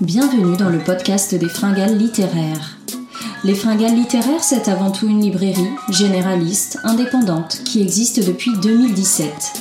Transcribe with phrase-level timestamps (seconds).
[0.00, 2.78] Bienvenue dans le podcast des fringales littéraires.
[3.44, 9.60] Les fringales littéraires, c'est avant tout une librairie généraliste, indépendante, qui existe depuis 2017.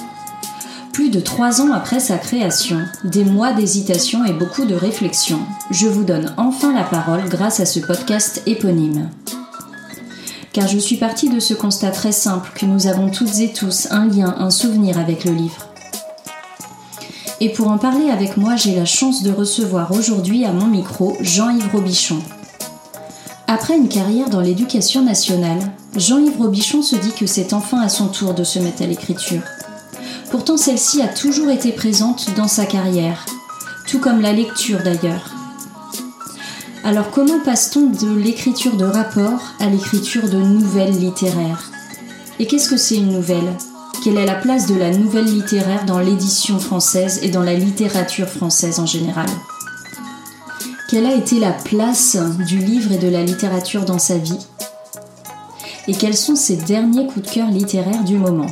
[0.93, 5.39] Plus de trois ans après sa création, des mois d'hésitation et beaucoup de réflexion,
[5.71, 9.09] je vous donne enfin la parole grâce à ce podcast éponyme.
[10.53, 13.89] Car je suis partie de ce constat très simple que nous avons toutes et tous
[13.91, 15.68] un lien, un souvenir avec le livre.
[17.41, 21.15] Et pour en parler avec moi, j'ai la chance de recevoir aujourd'hui à mon micro
[21.21, 22.19] Jean-Yves Robichon.
[23.47, 28.07] Après une carrière dans l'éducation nationale, Jean-Yves Robichon se dit que c'est enfin à son
[28.07, 29.41] tour de se mettre à l'écriture.
[30.31, 33.25] Pourtant, celle-ci a toujours été présente dans sa carrière,
[33.87, 35.33] tout comme la lecture d'ailleurs.
[36.83, 41.71] Alors comment passe-t-on de l'écriture de rapports à l'écriture de nouvelles littéraires?
[42.37, 43.55] Et qu'est-ce que c'est une nouvelle?
[44.03, 48.27] Quelle est la place de la nouvelle littéraire dans l'édition française et dans la littérature
[48.27, 49.27] française en général
[50.89, 54.39] Quelle a été la place du livre et de la littérature dans sa vie?
[55.87, 58.49] Et quels sont ses derniers coups de cœur littéraires du moment?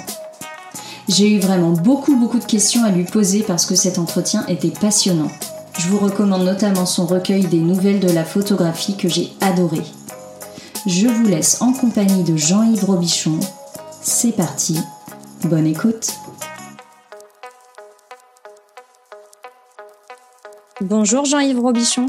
[1.08, 4.74] J'ai eu vraiment beaucoup beaucoup de questions à lui poser parce que cet entretien était
[4.82, 5.32] passionnant.
[5.78, 9.82] Je vous recommande notamment son recueil des nouvelles de la photographie que j'ai adoré.
[10.88, 13.40] Je vous laisse en compagnie de Jean-Yves Robichon.
[14.02, 14.78] C'est parti
[15.46, 16.14] Bonne écoute.
[20.82, 22.08] Bonjour Jean-Yves Robichon.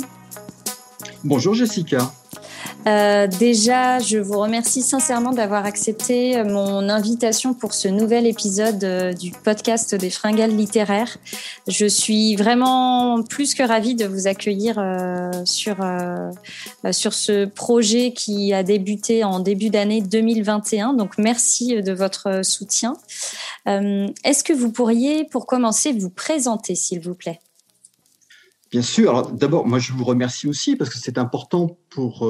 [1.24, 2.10] Bonjour Jessica.
[2.88, 9.12] Euh, déjà, je vous remercie sincèrement d'avoir accepté mon invitation pour ce nouvel épisode euh,
[9.12, 11.18] du podcast des fringales littéraires.
[11.66, 15.76] Je suis vraiment plus que ravie de vous accueillir euh, sur,
[16.92, 20.94] sur ce projet qui a débuté en début d'année 2021.
[20.94, 22.94] Donc, merci de votre soutien.
[23.66, 27.40] Est-ce que vous pourriez, pour commencer, vous présenter, s'il vous plaît?
[28.70, 29.10] Bien sûr.
[29.10, 32.26] Alors, d'abord, moi, je vous remercie aussi parce que c'est important pour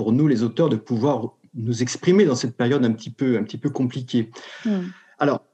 [0.00, 3.42] pour nous, les auteurs, de pouvoir nous exprimer dans cette période un petit peu, un
[3.42, 4.30] petit peu compliquée.
[4.64, 4.84] Hmm.
[5.18, 5.44] Alors,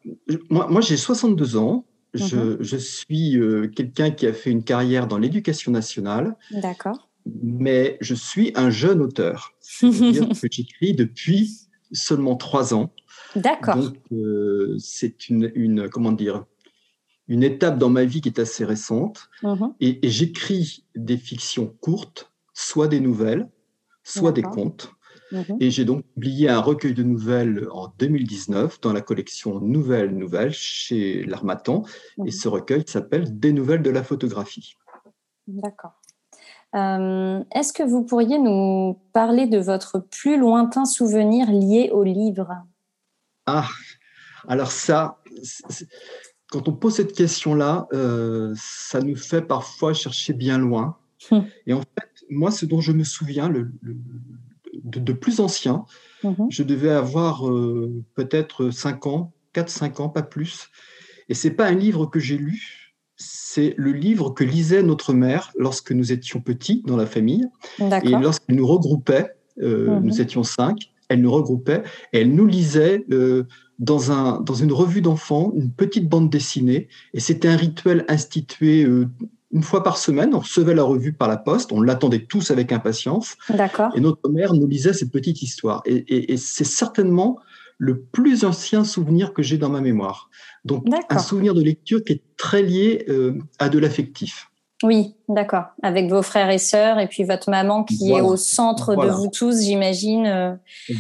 [0.51, 1.85] moi, moi j'ai 62 ans.
[2.15, 2.57] Je, mhm.
[2.61, 6.37] je, suis euh, quelqu'un qui a fait une carrière dans l'éducation nationale.
[6.53, 7.09] D'accord.
[7.43, 9.53] Mais je suis un jeune auteur.
[9.59, 12.93] C'est-à-dire que j'écris depuis seulement trois ans.
[13.35, 13.75] D'accord.
[13.75, 16.45] Donc, euh, c'est une, une, comment dire,
[17.27, 19.29] une étape dans ma vie qui est assez récente.
[19.43, 19.75] Mhm.
[19.81, 23.49] Et, et j'écris des fictions courtes, soit des nouvelles,
[24.07, 24.93] soit des contes.
[25.33, 25.57] Mhm.
[25.61, 30.53] Et j'ai donc publié un recueil de nouvelles en 2019 dans la collection Nouvelles Nouvelles
[30.53, 31.85] chez l'Armatan.
[32.19, 32.31] Et mhm.
[32.31, 34.75] ce recueil s'appelle Des nouvelles de la photographie.
[35.47, 36.01] D'accord.
[36.75, 42.49] Euh, est-ce que vous pourriez nous parler de votre plus lointain souvenir lié au livre?
[43.47, 43.69] Ah,
[44.49, 45.19] alors ça,
[46.51, 50.99] quand on pose cette question-là, euh, ça nous fait parfois chercher bien loin.
[51.31, 51.47] Hum.
[51.67, 53.71] Et en fait, moi, ce dont je me souviens, le,
[54.85, 55.85] de, plus ancien,
[56.25, 56.47] mhm.
[56.51, 60.69] je devais avoir euh, peut-être 5 ans, 4-5 ans, pas plus.
[61.29, 65.53] Et c'est pas un livre que j'ai lu, c'est le livre que lisait notre mère
[65.57, 67.47] lorsque nous étions petits dans la famille.
[67.81, 69.33] Et lorsqu'elle nous regroupait,
[69.63, 70.05] euh, mhm.
[70.05, 71.83] nous étions cinq, elle nous regroupait
[72.13, 73.45] et elle nous lisait euh,
[73.79, 76.89] dans, un, dans une revue d'enfants une petite bande dessinée.
[77.15, 78.87] Et c'était un rituel institué
[79.57, 82.73] une fois par semaine, on recevait la revue par la poste, on l'attendait tous avec
[82.73, 83.37] impatience.
[83.49, 83.91] D'accord.
[83.97, 85.83] Et notre mère nous lisait cette petite histoire.
[85.87, 87.39] Et, c'est certainement
[87.79, 90.29] le plus ancien souvenir que j'ai dans ma mémoire.
[90.67, 94.51] Donc, un souvenir de lecture qui est très lié euh, à de l'affectif.
[94.83, 95.65] Oui, d'accord.
[95.83, 99.29] Avec vos frères et sœurs et puis votre maman qui est au centre de vous
[99.29, 100.27] tous, j'imagine.
[100.27, 100.55] Euh,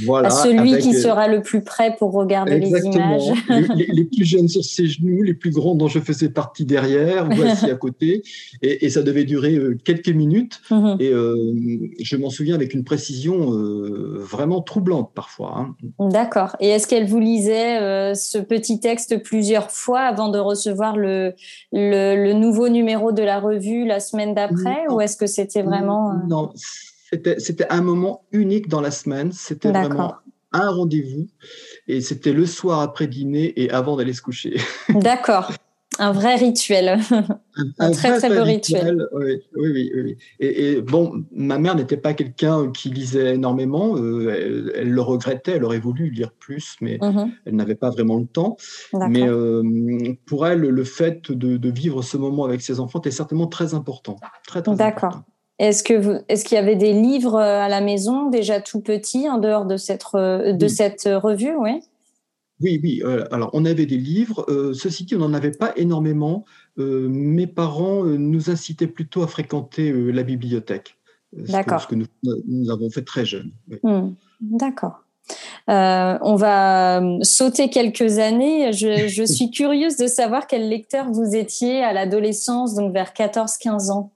[0.06, 3.31] voilà, celui qui euh, sera le plus près pour regarder les images.
[3.76, 7.28] les, les, plus jeunes sur ses genoux, les plus grands dont je faisais partie derrière,
[7.31, 8.22] voici à côté.
[8.62, 10.62] Et, et, ça devait durer euh, quelques minutes.
[10.70, 10.97] Mhm.
[10.98, 11.12] Et
[12.03, 13.50] je m'en souviens avec une précision
[14.19, 15.55] vraiment troublante parfois.
[15.58, 15.75] Hein.
[15.99, 16.56] D'accord.
[16.61, 21.34] Et est-ce qu'elle vous lisait ce petit texte plusieurs fois avant de recevoir le,
[21.72, 26.13] le, le nouveau numéro de la revue la semaine d'après ou est-ce que c'était vraiment...
[26.13, 26.53] Euh, non,
[27.39, 29.33] c'était un moment unique dans la semaine.
[29.33, 30.15] C'était vraiment
[30.53, 31.27] un rendez-vous
[31.89, 34.59] et c'était le soir après dîner et avant d'aller se coucher.
[34.89, 35.53] D'accord.
[35.98, 36.98] Un vrai rituel,
[37.78, 39.08] un, très très beau rituel.
[39.12, 40.16] Oui, oui, oui.
[40.40, 43.96] Et, bon, ma mère n'était pas quelqu'un qui lisait énormément.
[43.96, 47.32] Euh, elle, le regrettait, elle aurait voulu lire plus, mais mhm.
[47.46, 48.56] elle n'avait pas vraiment le temps.
[49.08, 49.62] Mais euh,
[50.26, 54.16] pour elle, le fait de, vivre ce moment avec ses enfants était certainement très important.
[54.46, 55.22] Très, très D'accord.
[55.58, 59.28] Est-ce que est-ce qu'il y avait des livres euh, à la maison déjà tout petits
[59.28, 61.81] en dehors de cette de cette revue, oui
[62.61, 63.03] Oui, oui.
[63.31, 64.47] alors, on avait des livres.
[64.73, 66.44] ceci dit, on n'en avait pas énormément.
[66.76, 70.97] mes parents nous incitaient plutôt à fréquenter la bibliothèque.
[71.32, 71.82] D'accord.
[71.82, 73.53] Ce que, nous, avons fait très jeune.
[73.82, 74.14] Hmm.
[74.41, 75.05] D'accord.
[75.69, 78.73] on va sauter quelques années.
[78.73, 83.91] Je, je, suis curieuse de savoir quel lecteur vous étiez à l'adolescence, donc vers 14-15
[83.91, 84.12] ans.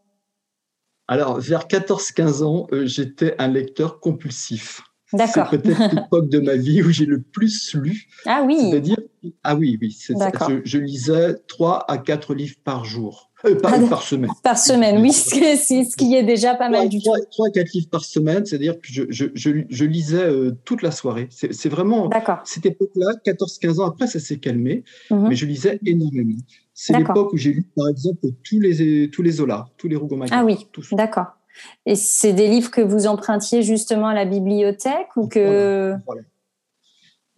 [1.11, 4.83] Alors, vers 14-15 ans, j'étais un lecteur compulsif.
[5.13, 5.49] D'accord.
[5.51, 8.07] C'est peut-être l'époque de ma vie où j'ai le plus lu.
[8.27, 8.59] Ah oui.
[8.71, 8.99] C'est-à-dire,
[9.43, 9.97] ah oui, oui.
[10.01, 13.31] Je, je, lisais 3 à 4 livres par jour.
[13.47, 14.31] Euh, par, ah, par, semaine.
[14.43, 17.11] Par semaine, oui, c'est ce qui est déjà pas mal du tout.
[17.31, 20.91] 3 à 4 livres par semaine, c'est-à-dire que je, je, je lisais euh, toute la
[20.91, 21.29] soirée.
[21.31, 22.11] C'est vraiment
[22.45, 25.29] cette époque-là, 14-15 ans après, ça s'est calmé, mhm.
[25.29, 26.37] mais je lisais énormément.
[26.75, 30.41] C'est l'époque où j'ai lu, par exemple, tous les, tous les Zola, tous les Rougon-Macquart.
[30.41, 30.57] Ah oui,
[30.93, 31.40] d'accord.
[31.87, 35.95] Et c'est des livres que vous empruntiez justement à la bibliothèque ou que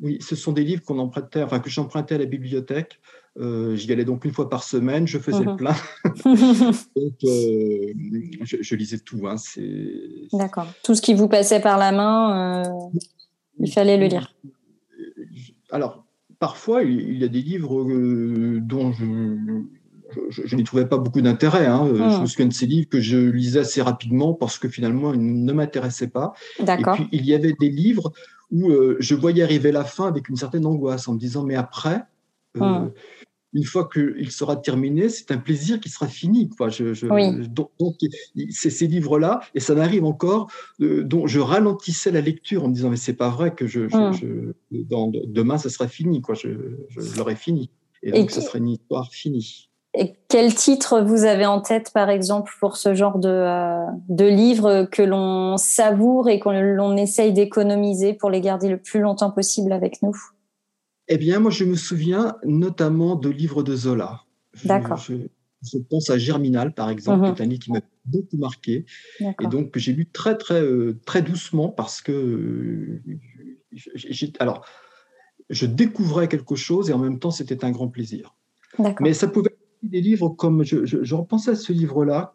[0.00, 3.00] Oui, ce sont des livres qu'on empruntait, enfin que j'empruntais à la bibliothèque.
[3.38, 5.56] Euh, j'y allais donc une fois par semaine, je faisais le mhm.
[5.56, 5.74] plein.
[6.96, 7.92] donc, euh,
[8.42, 9.26] je, lisais tout.
[9.26, 9.36] Hein,
[10.32, 10.66] D'accord.
[10.82, 12.90] Tout ce qui vous passait par la main, euh,
[13.58, 14.34] il fallait le lire.
[15.70, 16.04] Alors,
[16.38, 17.84] parfois, il y a des livres
[18.60, 19.62] dont je,
[20.30, 21.66] je, n'y trouvais pas beaucoup d'intérêt.
[21.66, 21.88] Hein.
[21.88, 22.26] Je me hmm.
[22.26, 26.08] souviens de ces livres que je lisais assez rapidement parce que finalement, ils ne m'intéressaient
[26.08, 26.32] pas.
[26.58, 28.12] Et puis, il y avait des livres
[28.52, 31.54] où euh, je voyais arriver la fin avec une certaine angoisse en me disant, mais
[31.54, 32.02] après,
[32.58, 32.92] euh, hmm.
[33.54, 36.50] une fois qu'il sera terminé, c'est un plaisir qui sera fini.
[36.50, 36.68] Quoi.
[36.68, 37.06] Je,
[37.46, 37.70] donc,
[38.50, 40.50] c'est ces livres-là, et ça m'arrive encore,
[40.82, 43.80] euh, dont je ralentissais la lecture en me disant, mais c'est pas vrai que je,
[43.80, 44.52] hmm.
[44.70, 46.20] dans, demain, ça sera fini.
[46.20, 46.34] Quoi.
[46.34, 46.50] Je,
[47.16, 47.70] l'aurai fini.
[48.02, 49.70] Et donc, ce serait une histoire finie.
[49.94, 54.24] Et quel titre vous avez en tête, par exemple, pour ce genre de, euh, de
[54.24, 59.30] livres que l'on savoure et que l'on essaye d'économiser pour les garder le plus longtemps
[59.30, 60.16] possible avec nous?
[61.08, 64.22] Eh bien, moi, je me souviens notamment de livres de Zola.
[64.64, 64.96] D'accord.
[64.96, 67.34] Je, pense à Germinal, par exemple, mhm.
[67.34, 68.86] qui est un livre qui m'a beaucoup marqué.
[69.20, 72.12] Et donc, que j'ai lu très, très, euh, très doucement parce que.
[72.12, 73.02] Euh,
[74.38, 74.64] alors,
[75.50, 78.34] je découvrais quelque chose et en même temps, c'était un grand plaisir.
[79.00, 82.34] Mais ça pouvait des livres comme, je, je, repensais à ce livre-là,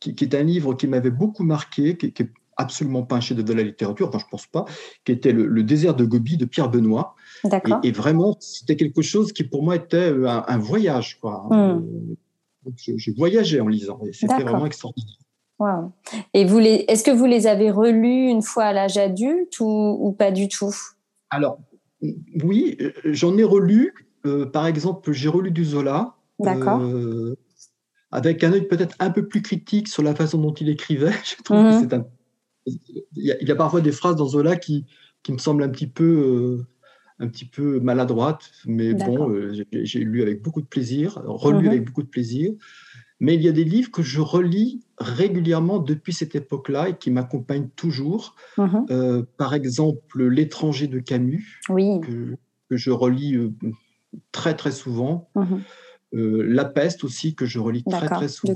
[0.00, 3.38] qui, est un livre qui m'avait beaucoup marqué, qui, qui est absolument pas un chef
[3.38, 4.64] de la littérature, enfin je pense pas,
[5.04, 7.14] qui était le, désert de Gobi de Pierre Benoît.
[7.44, 11.18] Et, et, vraiment, c'était quelque chose qui pour moi était euh, un, voyage.
[11.20, 11.46] Quoi.
[11.48, 11.86] Hmm.
[12.66, 15.16] Euh, je, voyageais en lisant, et c'était vraiment extraordinaire.
[16.34, 19.96] Et vous les, est-ce que vous les avez relus une fois à l'âge adulte ou,
[20.00, 20.74] ou, pas du tout?
[21.30, 21.58] Alors,
[22.44, 23.94] oui, euh, j'en ai relu.
[24.52, 26.17] par exemple, j'ai relu du Zola.
[26.38, 26.80] D'accord.
[26.80, 27.36] Euh,
[28.10, 31.12] avec un œil peut-être un peu plus critique sur la façon dont il écrivait.
[31.24, 31.80] Je trouve que mhm.
[31.80, 32.06] c'est un...
[32.66, 34.86] il, y a, parfois des phrases dans Zola qui,
[35.22, 36.66] qui me semblent un petit peu, euh,
[37.18, 41.68] un petit peu maladroites, mais bon, euh, j'ai lu avec beaucoup de plaisir, relu mhm.
[41.68, 42.52] avec beaucoup de plaisir.
[43.20, 47.10] Mais il y a des livres que je relis régulièrement depuis cette époque-là et qui
[47.10, 48.36] m'accompagnent toujours.
[48.56, 49.26] Mhm.
[49.36, 52.00] par exemple, L'étranger de Camus, oui.
[52.00, 52.36] que,
[52.70, 53.36] que, je relis
[54.30, 55.28] très très souvent.
[56.14, 58.54] Euh, la peste aussi, que je relis très très souvent.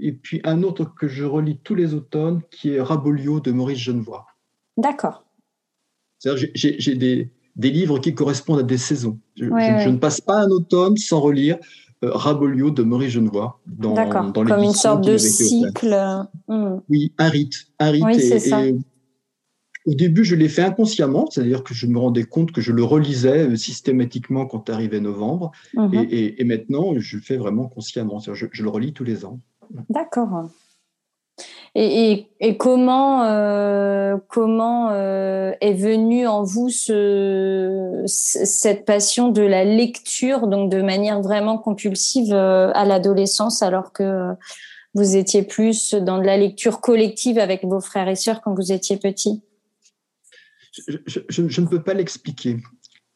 [0.00, 3.78] Et, puis un autre que je relis tous les automnes, qui est Rabolio de Maurice
[3.78, 4.26] Genevoix.
[4.76, 5.24] D'accord.
[6.24, 9.18] J'ai des, des, livres qui correspondent à des saisons.
[9.36, 11.58] Je, ne passe pas un automne sans relire
[12.02, 13.60] euh, Rabolio de Maurice Genevoix.
[13.66, 15.96] Dans, dans Comme une sorte de cycle.
[16.48, 16.78] Hmm.
[16.88, 17.66] Oui, un rite.
[17.78, 18.60] Un rite oui, et, ça.
[19.84, 22.84] Au début, je l'ai fait inconsciemment, c'est-à-dire que je me rendais compte que je le
[22.84, 25.50] relisais euh, systématiquement quand arrivait novembre.
[25.74, 26.06] Mhm.
[26.10, 28.20] Et, maintenant, je le fais vraiment consciemment.
[28.20, 29.40] Je, je, le relis tous les ans.
[29.88, 30.48] D'accord.
[31.74, 32.26] Et,
[32.58, 40.70] comment, euh, comment euh, est venue en vous ce, cette passion de la lecture, donc
[40.70, 44.32] de manière vraiment compulsive à l'adolescence, alors que
[44.94, 48.70] vous étiez plus dans de la lecture collective avec vos frères et sœurs quand vous
[48.70, 49.42] étiez petit
[50.72, 52.58] je, ne peux pas l'expliquer.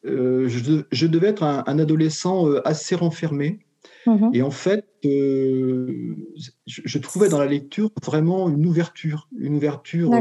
[0.05, 3.59] Euh, je, devais être un, adolescent euh, assez renfermé.
[4.05, 4.31] Mhm.
[4.33, 6.15] Et en fait, euh,
[6.65, 10.11] je, trouvais dans la lecture vraiment une ouverture, une ouverture.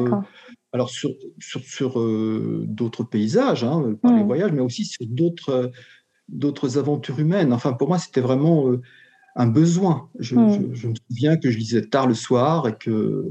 [0.73, 2.01] alors sur, sur,
[2.67, 4.27] d'autres paysages, hein, par les mhm.
[4.27, 5.71] voyages, mais aussi sur d'autres
[6.29, 7.53] d'autres aventures humaines.
[7.53, 8.73] Enfin, pour moi, c'était vraiment
[9.37, 10.09] un besoin.
[10.19, 10.75] Je, mhm.
[10.75, 13.31] je, me souviens que je lisais tard le soir et que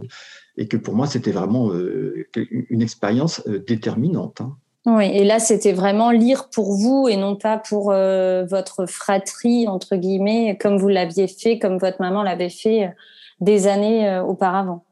[0.57, 2.27] et que pour moi, c'était vraiment euh,
[2.69, 4.41] une expérience euh, déterminante.
[4.41, 4.55] Hein.
[4.85, 9.67] Oui, et là, c'était vraiment lire pour vous et non pas pour euh, votre fratrie,
[9.67, 12.93] entre guillemets, comme vous l'aviez fait, comme votre maman l'avait fait
[13.41, 14.85] des années auparavant.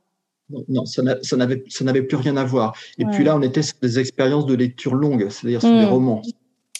[0.67, 2.75] Non, ça n'avait plus rien à voir.
[2.98, 5.89] Et puis là, on était sur des expériences de lecture longue, c'est-à-dire sur des hmm.
[5.89, 6.22] romans.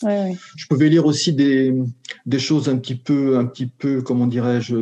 [0.02, 1.74] Je pouvais lire aussi des,
[2.26, 4.76] des, choses un petit peu, un petit peu, comment dirais-je,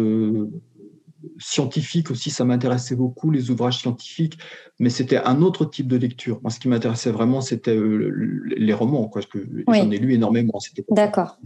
[1.38, 2.30] scientifiques aussi.
[2.30, 4.38] Ça m'intéressait beaucoup les ouvrages scientifiques,
[4.80, 6.40] mais c'était un autre type de lecture.
[6.42, 10.14] Moi, ce qui m'intéressait vraiment, c'était euh, les romans, quoi, parce que j'en ai lu
[10.14, 10.54] énormément.
[10.90, 11.38] D'accord.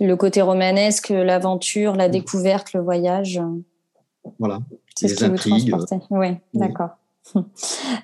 [0.00, 3.40] Le côté romanesque, l'aventure, la découverte, le voyage.
[4.38, 4.60] Voilà.
[4.94, 5.74] C'est ce qui intrigues.
[5.74, 6.90] vous Oui, d'accord.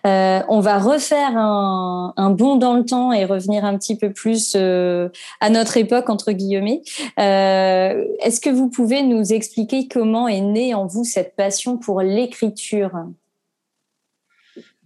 [0.06, 4.52] Euh, on va refaire un, bond dans le temps et revenir un petit peu plus
[4.54, 5.08] euh,
[5.40, 6.82] à notre époque, entre guillemets.
[7.18, 12.02] Euh, est-ce que vous pouvez nous expliquer comment est née en vous cette passion pour
[12.02, 12.92] l'écriture?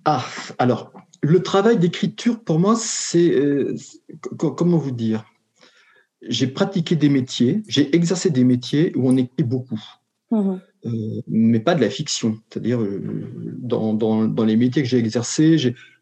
[0.05, 0.25] Ah,
[0.59, 3.35] alors, le travail d'écriture, pour moi, c'est...
[4.37, 5.25] comment vous dire?
[6.23, 9.83] J'ai pratiqué des métiers, j'ai exercé des métiers où on écrit beaucoup.
[10.31, 10.59] Mmh
[11.29, 12.39] mais pas de la fiction.
[12.51, 13.03] C'est-à-dire, euh,
[13.59, 15.57] dans, dans, les métiers que j'ai exercés,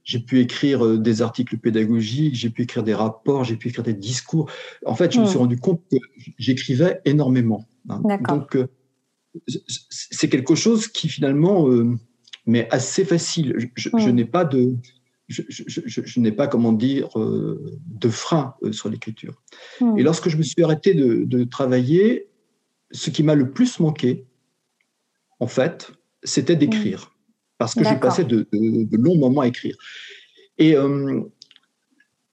[0.04, 3.84] j'ai pu écrire euh, des articles pédagogiques, j'ai pu écrire des rapports, j'ai pu écrire
[3.84, 4.50] des discours.
[4.84, 5.40] En fait, je me suis hmm.
[5.40, 5.96] rendu compte que
[6.38, 7.66] j'écrivais énormément.
[7.88, 8.02] Hein.
[8.28, 8.56] Donc,
[9.88, 11.68] c'est quelque chose qui finalement
[12.46, 13.70] m'est assez facile.
[13.74, 14.10] Je, hmm.
[14.10, 14.76] n'ai pas de,
[15.28, 19.42] je, je, n'ai pas, comment dire, de frein sur l'écriture.
[19.80, 19.98] Hmm.
[19.98, 22.28] Et lorsque je me suis arrêté de, de travailler,
[22.92, 24.26] ce qui m'a le plus manqué,
[25.40, 25.90] en fait,
[26.22, 27.00] c'était d'écrire.
[27.00, 27.16] Mm.
[27.58, 28.46] Parce que j'ai passé de,
[28.92, 29.76] longs moments à écrire.
[30.58, 31.22] Et euh,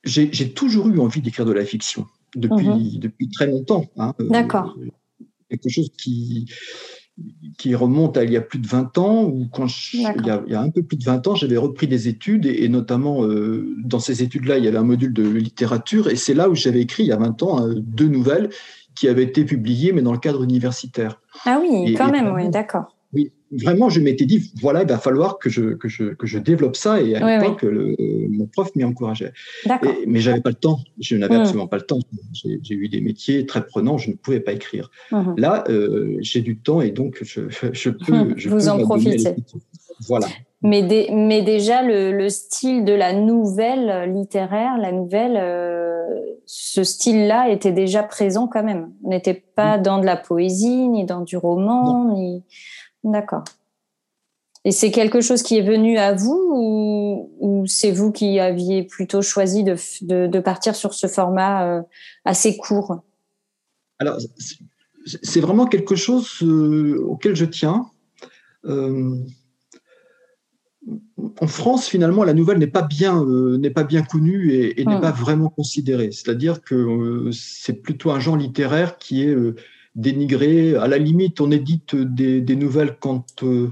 [0.04, 2.06] j'ai toujours eu envie d'écrire de la fiction
[2.36, 2.98] depuis, mm-hmm.
[2.98, 3.86] depuis très longtemps.
[3.96, 4.14] Hein.
[4.20, 4.76] Euh, D'accord.
[5.48, 6.46] quelque chose qui,
[7.56, 10.60] qui remonte à il y a plus de 20 ans, ou quand il, y a,
[10.60, 14.22] un peu plus de 20 ans, j'avais repris des études, et, notamment euh, dans ces
[14.22, 17.08] études-là, il y avait un module de littérature, et c'est là où j'avais écrit il
[17.08, 18.50] y a 20 ans deux nouvelles
[18.94, 21.20] qui avaient été publiées, mais dans le cadre universitaire.
[21.46, 22.93] Ah oui, quand même, oui, d'accord
[23.62, 26.76] vraiment, je m'étais dit, voilà, il va falloir que je, que je, que je développe
[26.76, 27.00] ça.
[27.00, 29.32] Et à l'époque, mon prof m'y encourageait.
[30.06, 30.80] mais je n'avais pas le temps.
[31.00, 31.40] Je n'avais mmh.
[31.40, 32.00] absolument pas le temps.
[32.32, 34.90] J'ai eu des métiers très prenants, je ne pouvais pas écrire.
[35.12, 35.34] Mmh.
[35.36, 37.42] Là, euh, j'ai du temps et donc je,
[37.72, 38.12] je peux.
[38.12, 38.34] Mmh.
[38.36, 39.34] Je Vous en profitez.
[40.08, 40.26] Voilà.
[40.62, 40.82] Mais,
[41.12, 46.02] mais déjà, le, le, style de la nouvelle littéraire, la nouvelle, euh,
[46.46, 48.90] ce style-là était déjà présent quand même.
[49.04, 52.42] On n'était pas dans de la poésie, ni dans du roman, ni.
[53.04, 53.44] D'accord.
[54.64, 59.22] Et c'est quelque chose qui est venu à vous ou, c'est vous qui aviez plutôt
[59.22, 61.82] choisi de, partir sur ce format euh,
[62.24, 63.02] assez court?
[63.98, 64.18] Alors,
[65.04, 67.86] c'est vraiment quelque chose euh, auquel je tiens.
[68.64, 69.16] Euh,
[71.40, 75.00] en France, finalement, la nouvelle n'est pas bien, n'est pas bien connue et, n'est hmm.
[75.00, 76.10] pas vraiment considérée.
[76.12, 79.34] C'est-à-dire que c'est plutôt un genre littéraire qui est
[79.94, 80.76] dénigré.
[80.76, 83.70] À la limite, on édite des, nouvelles quand euh,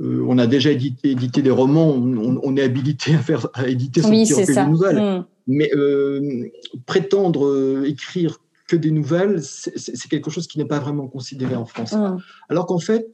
[0.00, 4.10] euh, on a déjà édité, des romans, on, est habilité à, faire, à éditer son
[4.10, 4.96] oui, des nouvelles.
[4.96, 5.26] Mm.
[5.46, 6.50] Mais euh,
[6.86, 11.92] prétendre écrire que des nouvelles, c'est quelque chose qui n'est pas vraiment considéré en France.
[11.92, 12.18] Mm.
[12.48, 13.08] Alors qu'en fait,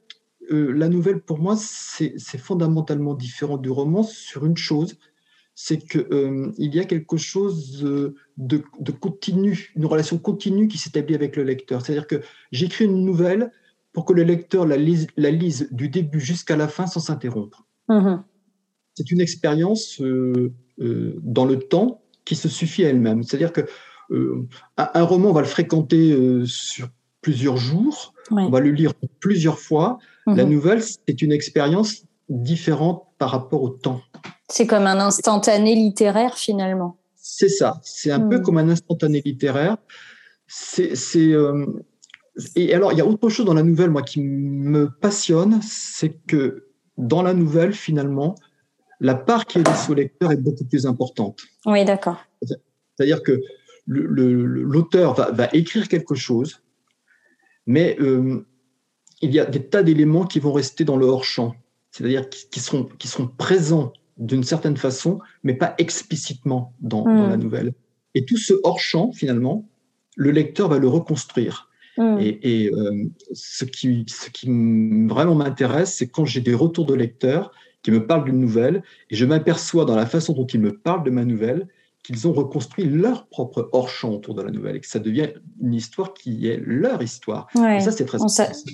[0.50, 4.97] la nouvelle, pour moi, c'est fondamentalement différent du roman sur une chose,
[5.54, 11.14] c'est qu'il euh, y a quelque chose euh, de, continu, une relation continue qui s'établit
[11.14, 11.85] avec le lecteur.
[11.85, 13.52] C'est-à-dire que j'écris une nouvelle
[13.92, 17.66] pour que le lecteur la lise, la lise du début jusqu'à la fin sans s'interrompre.
[17.88, 18.23] Mm-hmm.
[18.95, 23.23] C'est une expérience euh, dans le temps qui se suffit à elle-même.
[23.23, 23.62] C'est-à-dire que
[24.76, 26.88] un, roman, on va le fréquenter sur
[27.21, 29.99] plusieurs jours, on va le lire plusieurs fois.
[30.26, 30.49] La mm-hmm.
[30.49, 34.00] nouvelle, c'est une expérience différente par rapport au temps.
[34.50, 36.99] C'est comme un instantané littéraire finalement.
[37.14, 38.42] C'est ça, c'est un peu hmm.
[38.42, 39.76] comme un instantané littéraire.
[40.49, 41.66] C'est, euh,
[42.57, 46.16] Et alors, il y a autre chose dans la nouvelle, moi, qui me passionne, c'est
[46.26, 48.35] que dans la nouvelle, finalement,
[48.99, 51.38] la part qui est laissée au lecteur est beaucoup plus importante.
[51.66, 52.19] Oui, d'accord.
[52.42, 53.40] C'est-à-dire que
[53.87, 56.62] l'auteur va, écrire quelque chose,
[57.66, 58.45] mais euh,
[59.23, 61.54] il y a des tas d'éléments qui vont rester dans le hors-champ,
[61.92, 67.40] c'est-à-dire qui, seront, qui seront présents d'une certaine façon, mais pas explicitement dans, la hmm.
[67.40, 67.72] nouvelle.
[68.14, 69.66] Et tout ce hors-champ, finalement,
[70.16, 71.70] le lecteur va le reconstruire.
[71.96, 72.18] Hmm.
[72.20, 74.46] Et, euh, ce, qui, ce qui
[75.08, 77.50] vraiment m'intéresse, c'est quand j'ai des retours de lecteurs
[77.82, 81.02] qui me parlent d'une nouvelle, et je m'aperçois dans la façon dont ils me parlent
[81.02, 81.66] de ma nouvelle
[82.02, 85.28] qu'ils ont reconstruit leur propre hors-champ autour de la nouvelle et que ça devient
[85.60, 87.46] une histoire qui est leur histoire.
[87.54, 88.18] Et ça, c'est très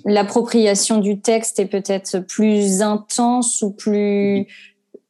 [0.05, 4.47] L'appropriation du texte est peut-être plus intense ou plus,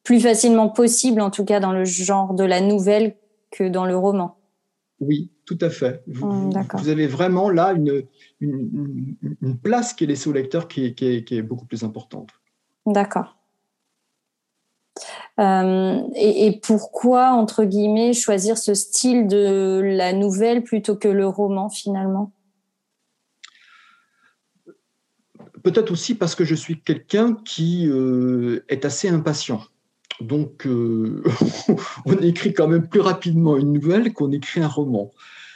[0.07, 3.17] plus facilement possible, en tout cas dans le genre de la nouvelle
[3.51, 4.39] que dans le roman.
[5.01, 6.05] Oui, tout à fait.
[6.07, 6.53] Vous, hum,
[6.87, 8.05] avez vraiment là une,
[8.41, 12.31] une, place qui est laissée au lecteur qui est, qui est, beaucoup plus importante.
[12.87, 13.37] D'accord.
[15.39, 21.69] et, et, pourquoi, entre guillemets, choisir ce style de la nouvelle plutôt que le roman
[21.69, 22.31] finalement?
[25.65, 27.91] Peut-être aussi parce que je suis quelqu'un qui
[28.69, 29.63] est assez impatient.
[30.21, 31.23] Donc, euh,
[32.07, 35.11] on écrit quand même plus rapidement une nouvelle qu'on écrit un roman.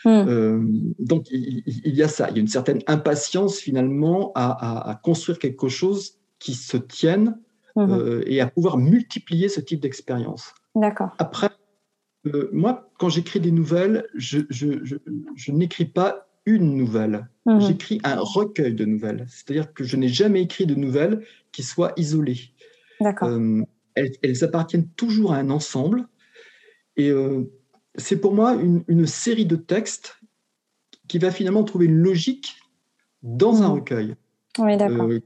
[0.05, 0.09] Hmm.
[0.09, 0.61] Euh,
[0.99, 2.29] donc, il, y a ça.
[2.31, 7.38] Il y a une certaine impatience finalement à, construire quelque chose qui se tienne
[7.76, 7.90] hmm.
[7.90, 10.55] euh, et à pouvoir multiplier ce type d'expérience.
[10.75, 11.11] D'accord.
[11.19, 11.50] Après,
[12.52, 14.38] moi, quand j'écris des nouvelles, je,
[15.50, 17.29] n'écris pas une nouvelle.
[17.45, 17.61] Hmm.
[17.61, 19.26] J'écris un recueil de nouvelles.
[19.29, 22.52] C'est-à-dire que je n'ai jamais écrit de nouvelles qui soient isolées.
[23.00, 23.31] D'accord
[24.23, 26.07] elles, appartiennent toujours à un ensemble.
[26.97, 27.45] Et euh,
[27.97, 30.16] c'est pour moi une, série de textes
[31.09, 32.57] qui va finalement trouver une logique
[33.23, 33.73] dans un mmh.
[33.73, 34.14] recueil.
[34.59, 35.07] Oui, d'accord.
[35.07, 35.21] Euh,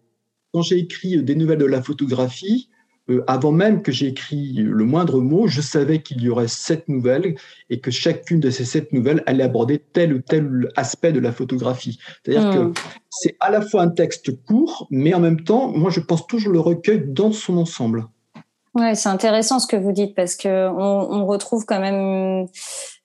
[0.53, 2.71] quand j'ai écrit des nouvelles de la photographie,
[3.11, 6.89] euh, avant même que j'ai écrit le moindre mot, je savais qu'il y aurait sept
[6.89, 7.35] nouvelles
[7.69, 11.33] et que chacune de ces sept nouvelles allait aborder tel ou tel aspect de la
[11.33, 11.99] photographie.
[12.23, 12.75] C'est-à-dire que mmh.
[13.11, 16.53] c'est à la fois un texte court, mais en même temps, moi, je pense toujours
[16.53, 18.07] le recueil dans son ensemble.
[18.75, 22.49] Ouais, c'est intéressant ce que vous dites parce que on, on, retrouve quand même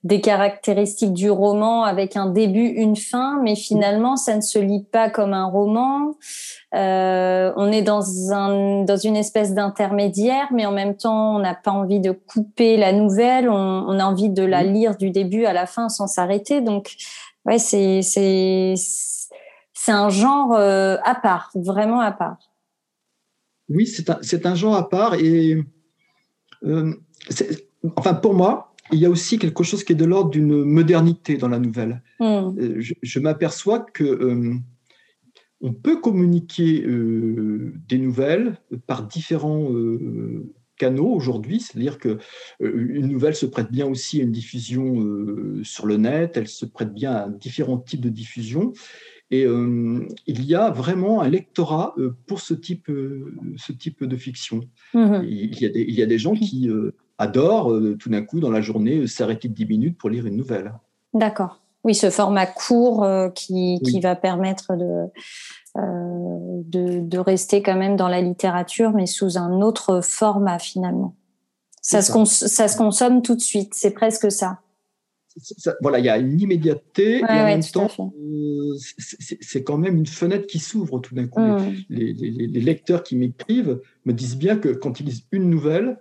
[0.04, 4.84] des caractéristiques du roman avec un début, une fin, mais finalement ça ne se lit
[4.92, 6.16] pas comme un roman.
[6.74, 11.54] Euh, on est dans un dans une espèce d'intermédiaire, mais en même temps on n'a
[11.54, 13.48] pas envie de couper la nouvelle.
[13.48, 16.62] On, on, a envie de la lire du début à la fin sans s'arrêter.
[16.62, 16.96] Donc
[17.46, 22.49] ouais, c'est c'est c'est un genre euh, à part, vraiment à part.
[23.70, 24.20] Oui, c'est un,
[24.52, 25.16] un, genre à part.
[25.16, 25.64] Et
[26.66, 26.94] euh,
[27.96, 31.38] enfin, pour moi, il y a aussi quelque chose qui est de l'ordre d'une modernité
[31.38, 32.02] dans la nouvelle.
[32.20, 32.58] Hmm.
[32.58, 34.56] Euh, je, m'aperçois que euh,
[35.62, 36.86] on peut communiquer
[37.88, 38.58] des nouvelles
[38.88, 39.70] par différents
[40.78, 42.18] canaux aujourd'hui, c'est-à-dire que
[42.62, 45.06] une nouvelle se prête bien aussi à une diffusion
[45.64, 48.72] sur le net, elle se prête bien à différents types de diffusion.
[49.32, 54.04] Et euh, il y a vraiment un lectorat euh, pour ce type, euh, ce type
[54.04, 54.62] de fiction.
[54.94, 55.24] Mhm.
[55.28, 56.70] Il, y a des, il, y a des, gens qui
[57.18, 60.74] adorent tout d'un coup dans la journée s'arrêter de 10 minutes pour lire une nouvelle.
[61.14, 61.62] D'accord.
[61.84, 65.06] Oui, ce format court qui, qui, va permettre de,
[65.76, 71.16] de, de, rester quand même dans la littérature, mais sous un autre format finalement.
[71.82, 74.60] Ça se, ça se consomme tout de suite, c'est presque ça
[75.82, 80.06] voilà, il y a une immédiateté et en même temps, euh, c'est quand même une
[80.06, 81.40] fenêtre qui s'ouvre tout d'un coup.
[81.40, 81.76] Mm.
[81.90, 82.14] Les,
[82.62, 85.98] lecteurs qui m'écrivent me disent bien que quand ils lisent une nouvelle,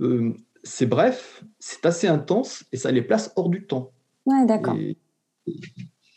[0.00, 3.92] euh, c'est bref, c'est assez intense et ça les place hors du temps.
[4.26, 4.76] Ouais, d'accord.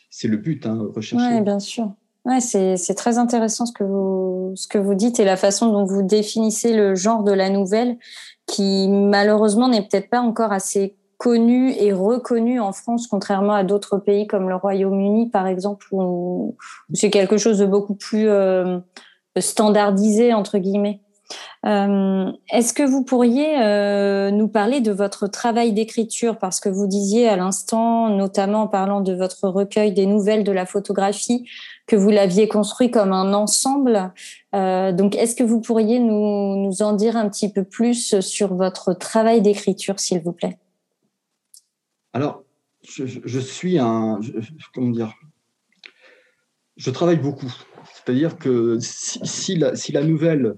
[0.09, 1.35] C'est le but, hein, rechercher.
[1.35, 1.93] Oui, bien sûr.
[2.25, 5.85] Ouais, c'est très intéressant ce que, vous, ce que vous dites et la façon dont
[5.85, 7.97] vous définissez le genre de la nouvelle
[8.47, 13.97] qui malheureusement n'est peut-être pas encore assez connu et reconnu en France, contrairement à d'autres
[13.97, 16.55] pays comme le Royaume-Uni, par exemple, où,
[16.93, 18.79] c'est quelque chose de beaucoup plus euh,
[19.37, 21.01] standardisé, entre guillemets.
[21.65, 26.37] Euh, est-ce que vous pourriez euh, nous parler de votre travail d'écriture?
[26.37, 30.51] Parce que vous disiez à l'instant, notamment en parlant de votre recueil des nouvelles de
[30.51, 31.49] la photographie,
[31.87, 34.11] que vous l'aviez construit comme un ensemble.
[34.53, 38.93] donc, est-ce que vous pourriez nous, nous en dire un petit peu plus sur votre
[38.93, 40.59] travail d'écriture, s'il vous plaît?
[42.15, 42.45] Alors,
[42.81, 44.21] je, suis un.
[44.73, 45.13] comment dire
[46.77, 47.53] Je travaille beaucoup.
[47.93, 50.55] C'est-à-dire que si, la, nouvelle,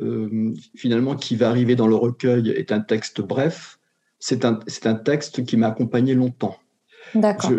[0.00, 3.78] euh, finalement, qui va arriver dans le recueil est un texte bref,
[4.18, 4.54] c'est un,
[4.96, 6.56] texte qui m'a accompagné longtemps.
[7.14, 7.52] D'accord.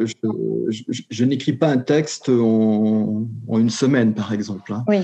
[1.09, 4.73] Je, n'écris pas un texte en, une semaine, par exemple.
[4.73, 4.83] Hein.
[4.89, 4.97] Oui.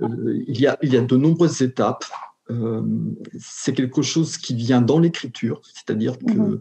[0.00, 2.06] Euh, il, y a, il y a de nombreuses étapes.
[2.50, 2.82] Euh,
[3.38, 6.60] c'est quelque chose qui vient dans l'écriture, c'est-à-dire que mhm.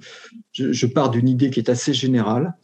[0.54, 2.56] je, pars d'une idée qui est assez générale,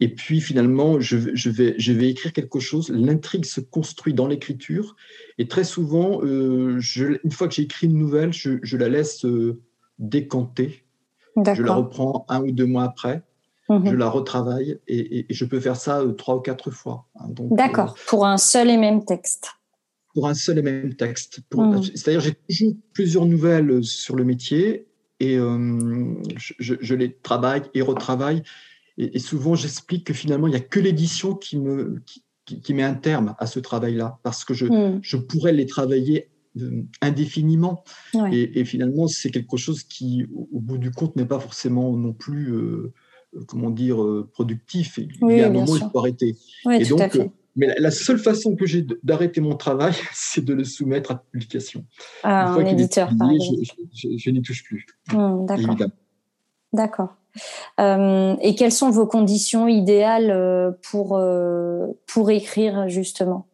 [0.00, 4.96] et puis finalement, je, vais, je vais écrire quelque chose, l'intrigue se construit dans l'écriture,
[5.36, 9.60] et très souvent, euh, une fois que j'ai écrit une nouvelle, je, la laisse euh,
[9.98, 10.84] décanter,
[11.36, 13.22] je la reprends un ou deux mois après,
[13.68, 13.90] mhm.
[13.90, 17.06] je la retravaille, et, je peux faire ça trois ou quatre fois.
[17.16, 17.26] Hein.
[17.50, 19.52] D'accord, pour un seul et même texte
[20.14, 21.40] pour un seul et même texte.
[21.52, 21.82] Mmh.
[21.94, 24.86] C'est-à-dire, j'ai toujours plusieurs nouvelles sur le métier
[25.20, 28.42] et euh, je, les travaille et retravaille.
[28.96, 32.00] Et, souvent, j'explique que finalement, il n'y a que l'édition qui, me,
[32.44, 35.00] qui, met un terme à ce travail-là, parce que je, mmh.
[35.02, 37.82] je pourrais les travailler euh, indéfiniment.
[38.30, 42.54] Et, finalement, c'est quelque chose qui, au, bout du compte, n'est pas forcément non plus,
[42.54, 42.92] euh,
[43.48, 43.98] comment dire,
[44.32, 44.98] productif.
[44.98, 46.36] Il y a un moment où il faut arrêter.
[46.70, 47.00] et donc,
[47.56, 51.84] Mais la, seule façon que j'ai d'arrêter mon travail, c'est de le soumettre à publication.
[52.22, 53.60] Ah, un éditeur, par exemple.
[53.94, 54.86] Je, n'y touche plus.
[55.12, 55.76] Hmm, d'accord.
[56.72, 57.14] D'accord.
[57.80, 63.46] Euh, et quelles sont vos conditions idéales euh, pour, euh, pour écrire justement?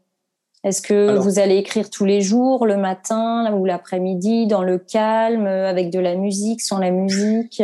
[0.62, 5.46] Est-ce que vous allez écrire tous les jours, le matin ou l'après-midi, dans le calme,
[5.46, 7.62] avec de la musique, sans la musique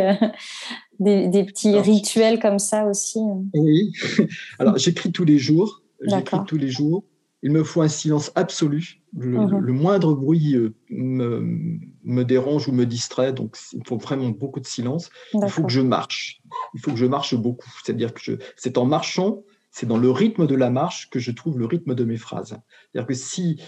[0.99, 3.21] des, des, petits rituels comme ça aussi?
[3.53, 3.93] Oui.
[4.59, 5.83] Alors j'écris tous les jours.
[6.01, 7.05] J'écris tous les jours.
[7.43, 9.03] Il me faut un silence absolu.
[9.17, 9.71] Le, mhm.
[9.71, 14.67] moindre bruit euh, me, me, dérange ou me distrait, donc il faut vraiment beaucoup de
[14.67, 15.11] silence.
[15.33, 16.41] Il faut que je marche.
[16.75, 17.71] Il faut que je marche beaucoup.
[17.85, 21.59] C'est-à-dire que c'est en marchant, c'est dans le rythme de la marche que je trouve
[21.59, 22.59] le rythme de mes phrases.
[22.93, 23.61] C'est-à-dire que si,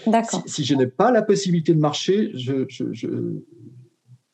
[0.45, 3.07] si, je n'ai pas la possibilité de marcher, je, je,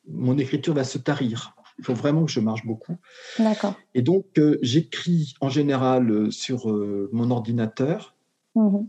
[0.08, 1.54] mon écriture va se tarir.
[1.78, 2.96] Il faut vraiment que je marche beaucoup.
[3.38, 3.74] D'accord.
[3.94, 6.66] Et donc, euh, j'écris en général euh, sur
[7.12, 8.16] mon ordinateur.
[8.54, 8.88] Mhm.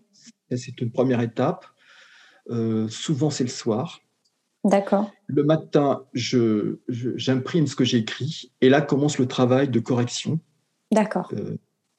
[0.56, 1.66] C'est une première étape.
[2.50, 4.00] Euh, souvent, c'est le soir.
[4.64, 5.12] D'accord.
[5.28, 10.40] Le matin, je, j'imprime ce que j'écris et là commence le travail de correction.
[10.92, 11.30] D'accord.
[11.34, 11.58] Euh,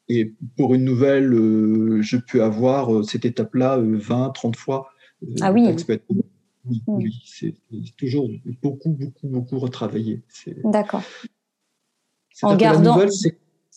[0.08, 4.90] et pour une nouvelle, euh, je peux avoir cette étape-là 20, 30 fois.
[5.40, 5.68] ah oui.
[6.68, 7.54] Oui, oui c'est,
[7.96, 8.28] toujours
[8.62, 10.22] beaucoup, beaucoup, beaucoup retravaillé.
[10.64, 11.02] D'accord.
[12.42, 12.94] En gardant.
[12.94, 13.10] Nouvelle,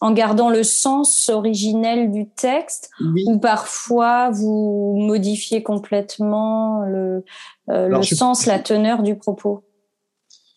[0.02, 2.90] en gardant le sens originel du texte
[3.28, 7.24] ou parfois vous modifiez complètement le,
[7.70, 9.64] euh, sens, la teneur du propos?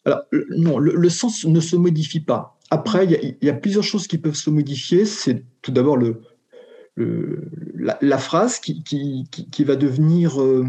[0.07, 0.23] Alors,
[0.57, 2.59] non, le, sens ne se modifie pas.
[2.71, 5.05] Après, il y, a plusieurs choses qui peuvent se modifier.
[5.05, 6.23] C'est tout d'abord le,
[6.97, 10.67] la, phrase qui, qui, va devenir euh,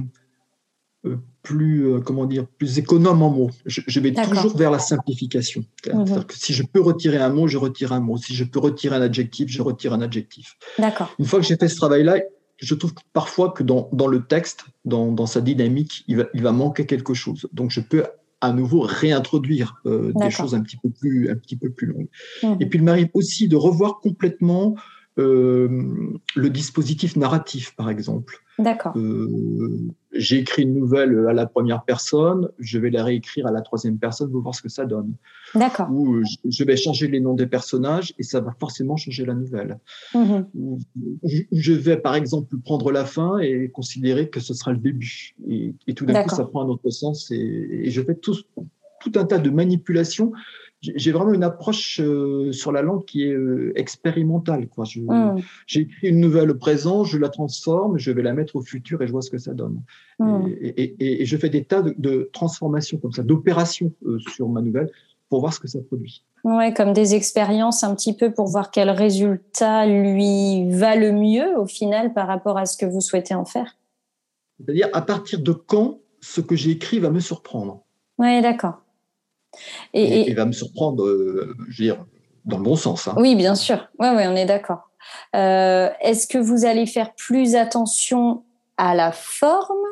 [1.06, 3.52] euh, plus, euh, comment dire, plus économe en mots.
[3.66, 5.64] Je, vais toujours vers la simplification.
[5.94, 6.26] Mhm.
[6.26, 8.18] que si je peux retirer un mot, je retire un mot.
[8.18, 10.58] Si je peux retirer un adjectif, je retire un adjectif.
[10.78, 11.16] D'accord.
[11.20, 12.18] Une fois que j'ai fait ce travail-là,
[12.58, 16.42] je trouve parfois que dans, dans le texte, dans, dans, sa dynamique, il va, il
[16.42, 17.48] va manquer quelque chose.
[17.54, 18.04] Donc je peux
[18.42, 22.08] à nouveau réintroduire euh, des choses un petit peu plus, un petit peu plus longues.
[22.44, 22.58] Mhm.
[22.60, 24.76] Et puis il m'arrive aussi de revoir complètement
[25.18, 28.42] le dispositif narratif, par exemple.
[28.58, 28.94] D'accord.
[28.96, 33.62] Euh, j'ai écrit une nouvelle à la première personne, je vais la réécrire à la
[33.62, 35.14] troisième personne pour voir ce que ça donne.
[35.54, 35.90] D'accord.
[35.92, 39.78] Ou je vais changer les noms des personnages et ça va forcément changer la nouvelle.
[40.14, 40.80] Ou,
[41.52, 45.36] je vais par exemple prendre la fin et considérer que ce sera le début.
[45.48, 48.36] Et, tout d'un coup, ça prend un autre sens et, et je fais tout,
[49.02, 50.32] tout un tas de manipulations
[50.96, 54.68] j'ai vraiment une approche euh, sur la langue qui est euh, expérimentale.
[54.68, 54.86] Quoi.
[54.96, 55.42] Mm.
[55.68, 59.02] J'ai écrit une nouvelle au présent, je la transforme, je vais la mettre au futur
[59.02, 59.82] et je vois ce que ça donne.
[60.20, 60.48] Mm.
[60.60, 64.90] Et, je fais des tas de, transformations comme ça, d'opérations euh, sur ma nouvelle
[65.30, 66.24] pour voir ce que ça produit.
[66.44, 71.58] Ouais, comme des expériences un petit peu pour voir quel résultat lui va le mieux
[71.58, 73.78] au final par rapport à ce que vous souhaitez en faire.
[74.60, 77.82] C'est-à-dire à partir de quand ce que j'ai écrit va me surprendre.
[78.18, 78.85] Oui, d'accord.
[79.94, 82.06] Et, va me surprendre, euh, je veux dire,
[82.46, 83.08] dans le bon sens.
[83.08, 83.16] Hein.
[83.18, 83.88] Oui, bien sûr.
[84.00, 84.90] Oui, ouais, on est d'accord.
[85.36, 88.44] Euh, est-ce que vous allez faire plus attention
[88.78, 89.86] à la forme,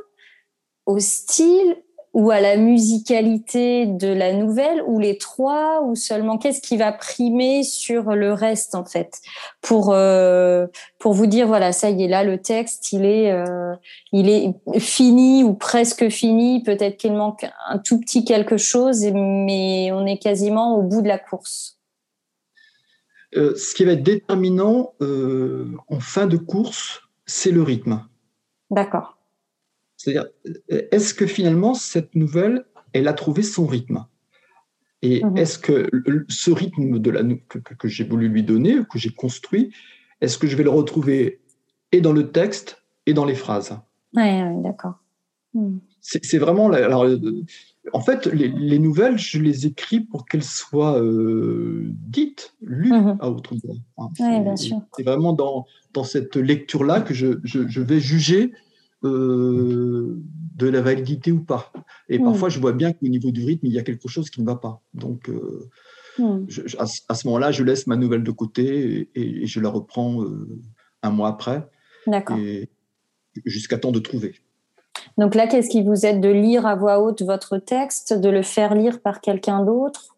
[0.86, 1.78] au style
[2.14, 6.92] ou à la musicalité de la nouvelle ou les trois ou seulement qu'est-ce qui va
[6.92, 9.20] primer sur le reste en fait?
[9.62, 10.68] Pour euh,
[11.00, 13.74] pour vous dire voilà ça y est là le texte il est euh,
[14.12, 16.62] il est fini ou presque fini.
[16.62, 21.08] Peut-être qu'il manque un tout petit quelque chose mais on est quasiment au bout de
[21.08, 21.80] la course.
[23.36, 28.06] Euh, ce qui va être déterminant en fin de course c'est le rythme.
[28.70, 29.18] D'accord
[30.04, 30.30] c'est-à-dire,
[30.68, 34.06] est-ce que finalement, cette nouvelle, elle a trouvé son rythme?
[35.02, 35.38] Et mhm.
[35.38, 35.90] est-ce que
[36.28, 39.72] ce rythme de la, que, j'ai voulu lui donner, que j'ai construit,
[40.20, 41.40] est-ce que je vais le retrouver
[41.94, 43.80] et dans le texte et dans les phrases?
[44.14, 44.96] Oui, ouais, d'accord.
[45.54, 45.78] Hmm.
[46.02, 46.70] C'est vraiment.
[46.70, 47.06] Alors,
[47.94, 53.18] en fait, les, nouvelles, je les écris pour qu'elles soient euh, dites, lues mhm.
[53.22, 53.54] à autre.
[53.98, 54.10] Hein.
[54.20, 54.82] bien sûr.
[54.98, 58.52] C'est vraiment dans, dans cette lecture-là que je, je, je, vais juger
[59.04, 60.18] euh,
[60.56, 61.74] de la validité ou pas.
[62.10, 62.26] Et hmm.
[62.26, 64.46] parfois, je vois bien qu'au niveau du rythme, il y a quelque chose qui ne
[64.46, 64.82] va pas.
[64.94, 65.70] Donc, euh,
[66.20, 66.46] hmm.
[66.78, 70.48] à, ce moment-là, je laisse ma nouvelle de côté et, je la reprends euh,
[71.02, 71.68] un mois après.
[72.08, 72.38] D'accord.
[73.46, 74.36] Jusqu'à temps de trouver.
[75.18, 78.42] Donc là, qu'est-ce qui vous aide de lire à voix haute votre texte, de le
[78.42, 80.16] faire lire par quelqu'un d'autre?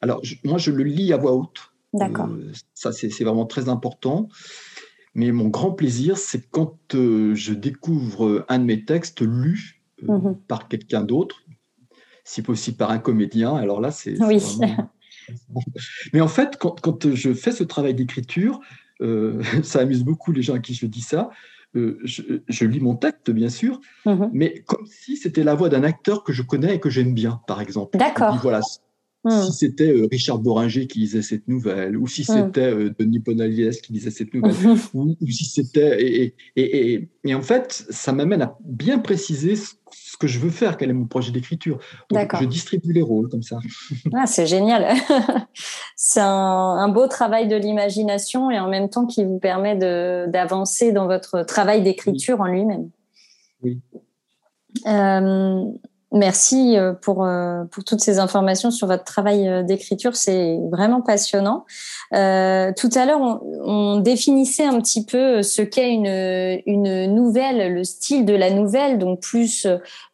[0.00, 1.70] Alors, moi, je le lis à voix haute.
[1.92, 2.28] D'accord.
[2.74, 4.28] ça, c'est vraiment très important.
[5.18, 10.16] Mais mon grand plaisir, c'est quand euh, je découvre un de mes textes lu euh,
[10.16, 10.38] mhm.
[10.46, 11.42] par quelqu'un d'autre,
[12.22, 13.56] si possible par un comédien.
[13.56, 14.16] Alors là, c'est.
[14.22, 14.40] Oui.
[16.12, 18.60] Mais en fait, quand, quand, je fais ce travail d'écriture,
[19.64, 21.30] ça amuse beaucoup les gens à qui je dis ça.
[21.74, 24.30] je, lis mon texte, bien sûr, mhm.
[24.32, 27.40] mais comme si c'était la voix d'un acteur que je connais et que j'aime bien,
[27.48, 27.98] par exemple.
[27.98, 28.38] D'accord.
[28.40, 28.60] Voilà,
[29.24, 29.42] Hmm.
[29.42, 32.24] Si c'était euh, Richard Boringer qui lisait cette nouvelle, ou si hmm.
[32.24, 34.54] c'était euh, Denis Ponaliès qui lisait cette nouvelle,
[34.94, 36.00] ou, si c'était.
[36.02, 39.74] Et, et, et, en fait, ça m'amène à bien préciser ce,
[40.20, 41.78] que je veux faire, quel est mon projet d'écriture.
[42.10, 43.58] Donc, je distribue les rôles comme ça.
[44.14, 44.86] Ah, c'est génial.
[45.96, 51.06] c'est un, beau travail de l'imagination et en même temps qui vous permet d'avancer dans
[51.06, 52.90] votre travail d'écriture en lui-même.
[53.62, 53.80] Oui.
[54.86, 55.64] Euh,
[56.10, 61.02] Merci euh, pour, euh, pour toutes ces informations sur votre travail euh, d'écriture, c'est vraiment
[61.02, 61.66] passionnant.
[62.14, 67.74] Euh, tout à l'heure, on, on, définissait un petit peu ce qu'est une, une nouvelle,
[67.74, 69.66] le style de la nouvelle, donc plus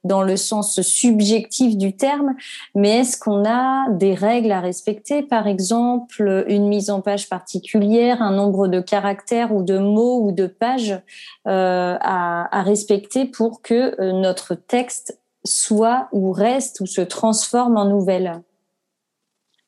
[0.02, 2.34] dans le sens subjectif du terme.
[2.74, 8.20] Mais est-ce qu'on a des règles à respecter, par exemple une mise en page particulière,
[8.20, 11.00] un nombre de caractères ou de mots ou de pages
[11.46, 17.88] euh, à, à respecter pour que notre texte soit ou reste ou se transforme en
[17.88, 18.42] nouvelle?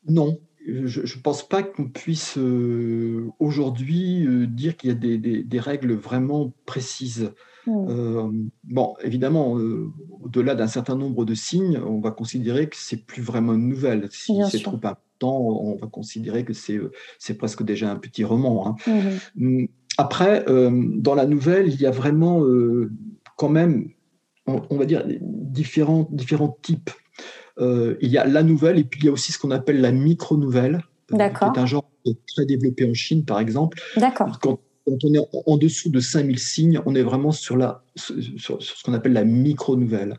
[0.08, 5.42] Non, je ne pense pas qu'on puisse euh, aujourd'hui euh, dire qu'il y a des,
[5.42, 7.32] des, règles vraiment précises.
[7.66, 7.86] Hmm.
[7.88, 8.30] Euh,
[8.64, 9.52] bon, évidemment,
[10.22, 14.08] au-delà d'un certain nombre de signes, on va considérer que c'est plus vraiment une nouvelle.
[14.10, 18.76] Si c'est trop important, on va considérer que c'est presque déjà un petit roman.
[18.86, 19.20] Hein.
[19.36, 19.66] Hmm.
[19.98, 22.42] Après, dans la nouvelle, il y a vraiment
[23.36, 23.90] quand même
[24.46, 26.90] on, va dire, différents, différents types.
[27.58, 29.80] Euh, il y a la nouvelle et puis il y a aussi ce qu'on appelle
[29.80, 30.82] la micro-nouvelle,
[31.12, 31.88] euh, qui est un genre
[32.26, 33.80] très développé en Chine, par exemple.
[33.96, 34.38] D'accord.
[34.40, 38.84] Quand, on est en, dessous de 5000 signes, on est vraiment sur, la, sur, ce
[38.84, 40.18] qu'on appelle la micro-nouvelle.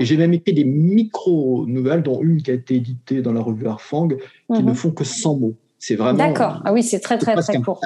[0.00, 3.68] Et j'ai même écrit des micro-nouvelles, dont une qui a été éditée dans la revue
[3.68, 4.64] Arfang, qui mhm.
[4.64, 5.54] ne font que 100 mots.
[5.78, 6.18] C'est vraiment.
[6.18, 6.60] D'accord.
[6.64, 7.80] Ah oui, c'est très, très, très court.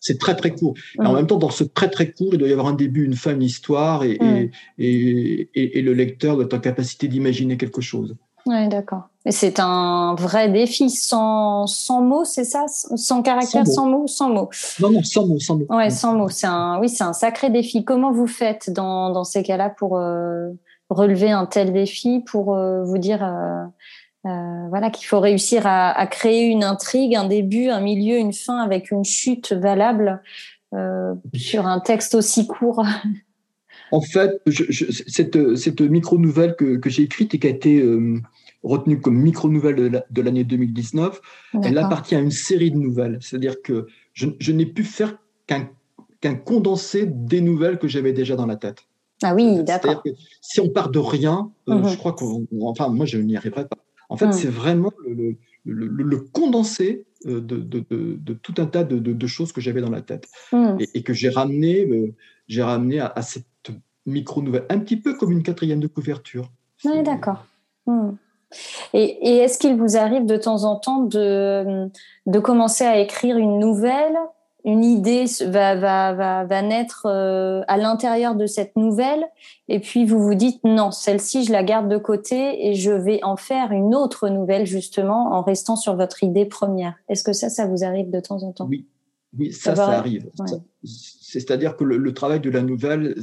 [0.00, 0.74] C'est très très court.
[0.98, 3.14] en même temps, dans ce très très court, il doit y avoir un début, une
[3.14, 7.80] fin, une histoire, et, et, et, et, le lecteur doit être en capacité d'imaginer quelque
[7.80, 8.16] chose.
[8.46, 9.08] Oui, d'accord.
[9.26, 12.64] Et c'est un vrai défi, sans, sans mots, c'est ça?
[12.68, 14.48] Sans caractère, sans mots, sans mots,
[14.80, 15.66] Non, non, sans mots, sans mots.
[15.68, 16.30] Ouais, sans mots.
[16.30, 17.84] C'est un, oui, c'est un sacré défi.
[17.84, 20.48] Comment vous faites dans, dans ces cas-là pour euh,
[20.88, 23.64] relever un tel défi, pour euh, vous dire, euh,
[24.26, 28.58] euh, voilà qu'il faut réussir à, créer une intrigue, un début, un milieu, une fin
[28.58, 30.22] avec une chute valable
[30.74, 32.84] euh, sur un texte aussi court.
[33.92, 34.40] En fait,
[35.08, 38.20] cette, cette micro-nouvelle que, j'ai écrite et qui a été euh,
[38.62, 41.20] retenue comme micro-nouvelle de l'année 2019,
[41.64, 43.18] elle appartient à une série de nouvelles.
[43.20, 48.54] C'est-à-dire que je, n'ai pu faire qu'un condensé des nouvelles que j'avais déjà dans la
[48.54, 48.84] tête.
[49.24, 50.04] Ah oui, d'accord.
[50.40, 51.88] Si on part de rien, mhm.
[51.88, 53.76] je crois qu'on, enfin, moi, je n'y arriverai pas.
[54.10, 54.32] En fait, hmm.
[54.32, 54.92] c'est vraiment
[55.64, 60.76] le, condensé euh, de, tout un tas de, choses que j'avais dans la tête hmm.
[60.94, 62.14] et, que j'ai ramené, euh,
[62.48, 63.46] j'ai ramené à, cette
[64.04, 66.50] micro-nouvelle, un petit peu comme une quatrième de couverture.
[66.84, 67.46] Oui, d'accord.
[67.86, 68.10] Hmm.
[68.92, 71.88] Et, est-ce qu'il vous arrive de temps en temps de,
[72.26, 74.16] de commencer à écrire une nouvelle
[74.64, 79.24] une idée va, va, va, va naître euh, à l'intérieur de cette nouvelle,
[79.68, 83.22] et puis vous vous dites non, celle-ci, je la garde de côté et je vais
[83.22, 86.94] en faire une autre nouvelle, justement, en restant sur votre idée première.
[87.08, 88.66] Est-ce que ça, ça vous arrive de temps en temps?
[88.68, 88.86] Oui,
[89.38, 90.30] oui ça, ça, arrive.
[90.82, 93.16] C'est-à-dire que le, travail de la nouvelle,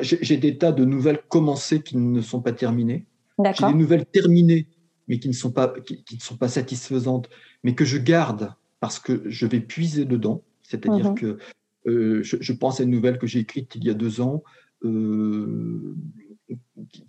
[0.00, 3.06] j'ai des tas de nouvelles commencées qui ne sont pas terminées.
[3.38, 4.66] J'ai des nouvelles terminées,
[5.08, 7.28] mais qui ne sont pas, qui ne sont pas satisfaisantes,
[7.62, 11.38] mais que je garde parce que je vais puiser dedans c'est-à-dire mmh que
[11.86, 14.42] euh, je, pense à une nouvelle que j'ai écrite il y a deux ans,
[14.84, 15.94] euh,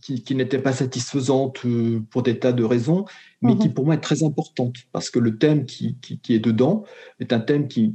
[0.02, 3.06] qui, n'était pas satisfaisante euh, pour des tas de raisons,
[3.42, 5.98] mais qui mmh pour moi est très importante, parce que le thème qui,
[6.30, 6.84] est dedans
[7.20, 7.94] est un thème qui,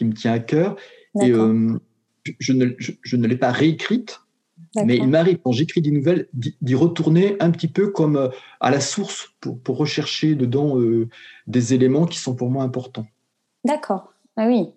[0.00, 0.76] me tient à cœur.
[1.22, 1.32] Et
[2.38, 4.20] je ne, je, ne l'ai pas réécrite,
[4.76, 8.80] mais il m'arrive, quand j'écris des nouvelles, d'y retourner un petit peu comme à la
[8.80, 10.76] source pour, pour rechercher dedans
[11.46, 13.06] des éléments qui sont pour moi importants.
[13.64, 14.12] D'accord.
[14.36, 14.70] Ah oui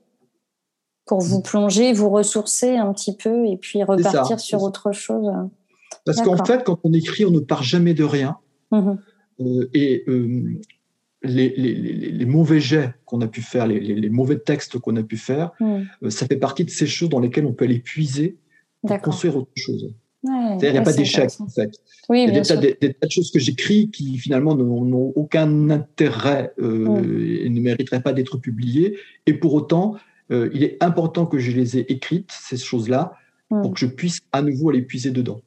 [1.06, 5.32] pour vous plonger, vous ressourcer un petit peu et puis repartir sur autre chose.
[6.06, 8.38] Parce qu'en fait, quand on écrit, on ne part jamais de rien.
[8.72, 8.94] Mmh
[9.40, 10.60] euh, et euh,
[11.24, 15.82] les, mauvais jets qu'on a pu faire, les, mauvais textes qu'on a pu faire, mmh.
[16.04, 18.38] euh, ça fait partie de ces choses dans lesquelles on peut aller puiser
[18.86, 19.94] pour construire autre chose.
[20.24, 21.72] C'est-à-dire il n'y a pas d'échec, en fait.
[22.10, 27.04] il y a des tas, de choses que j'écris qui finalement n'ont aucun intérêt mmh.
[27.44, 28.98] et ne mériteraient pas d'être publiées.
[29.26, 29.96] Et pour autant,
[30.32, 33.14] euh, il est important que je les ai écrites, ces choses-là,
[33.50, 33.74] pour hmm.
[33.74, 35.42] que je puisse à nouveau aller puiser dedans.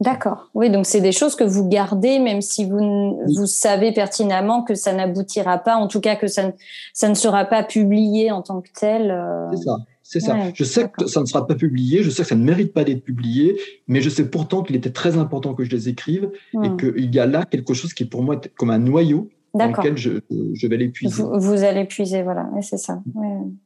[0.00, 0.50] D'accord.
[0.54, 4.74] Oui, donc c'est des choses que vous gardez, même si vous, vous savez pertinemment que
[4.74, 6.52] ça n'aboutira pas, en tout cas que ça ne,
[6.92, 9.10] ça ne sera pas publié en tant que tel.
[9.10, 9.76] Euh, c'est ça.
[10.02, 10.36] c'est ça.
[10.54, 12.84] je sais que ça ne sera pas publié, je sais que ça ne mérite pas
[12.84, 13.58] d'être publié,
[13.88, 16.76] mais je sais pourtant qu'il était très important que je les écrive et hmm.
[16.76, 19.96] qu'il y a là quelque chose qui est pour moi comme un noyau dans lequel
[19.96, 20.20] je,
[20.52, 21.22] je vais l'épuiser.
[21.22, 23.02] Vous, vous, allez puiser, voilà, c'est ça.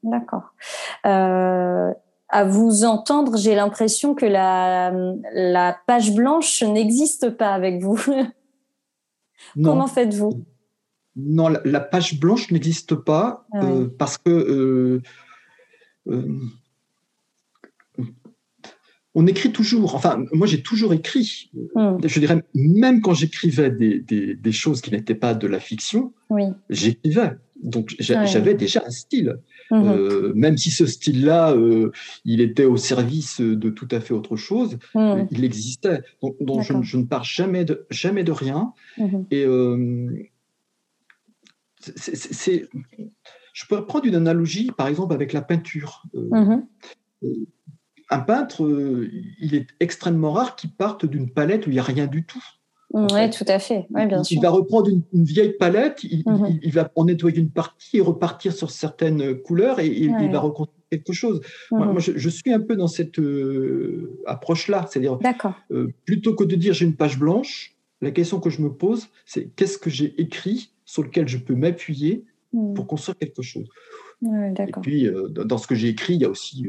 [0.02, 0.54] D'accord.
[1.06, 1.92] Euh,
[2.28, 4.92] à vous entendre, j'ai l'impression que la,
[5.32, 7.98] la page blanche n'existe pas avec vous.
[9.62, 10.44] Comment faites-vous?
[11.16, 15.02] Non, la, page blanche n'existe pas ah euh, parce que euh,
[16.06, 16.38] euh,
[19.18, 19.96] on écrit toujours.
[19.96, 21.50] Enfin, moi, j'ai toujours écrit.
[21.74, 21.96] Hmm.
[22.04, 26.12] Je dirais, même quand j'écrivais des, des, choses qui n'étaient pas de la fiction,
[26.70, 27.32] j'écrivais.
[27.60, 29.38] Donc, j'avais déjà un style.
[29.72, 29.88] Mhm.
[29.88, 31.90] Euh, même si ce style-là, euh,
[32.24, 35.26] il était au service de tout à fait autre chose, mhm.
[35.32, 36.02] il existait.
[36.40, 38.72] Donc, je, ne pars jamais de, jamais de rien.
[38.98, 39.26] Mhm.
[39.32, 40.30] Et euh,
[41.80, 42.68] c'est,
[43.52, 46.04] je pourrais prendre une analogie, par exemple, avec la peinture.
[48.10, 48.62] Un peintre,
[49.40, 52.42] il est extrêmement rare qu'il parte d'une palette où il n'y a rien du tout.
[52.90, 53.86] Oui, tout à fait.
[53.90, 54.40] Ouais, bien il, sûr.
[54.40, 56.58] va reprendre une, vieille palette, mhm.
[56.62, 60.78] il, va en nettoyer une partie et repartir sur certaines couleurs et, il va reconstruire
[60.90, 61.42] quelque chose.
[61.70, 62.00] Moi, mhm.
[62.00, 64.86] je, suis un peu dans cette euh, approche-là.
[64.88, 65.18] C'est-à-dire,
[65.70, 69.08] euh, plutôt que de dire j'ai une page blanche, la question que je me pose,
[69.26, 72.72] c'est qu'est-ce que j'ai écrit sur lequel je peux m'appuyer mhm.
[72.72, 73.68] pour construire quelque chose?
[74.22, 76.66] Et puis, euh, dans ce que j'ai écrit, il y a aussi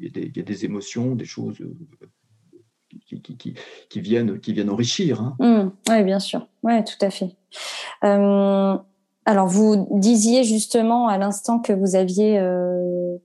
[0.00, 1.58] il y a des, émotions, des choses
[3.88, 5.20] qui, viennent, qui viennent enrichir.
[5.20, 5.36] Hein.
[5.38, 5.70] Mmh.
[5.90, 6.46] oui, bien sûr.
[6.62, 7.36] Oui, tout à fait.
[8.04, 8.76] Euh,
[9.24, 13.16] alors, vous disiez justement à l'instant que vous aviez euh,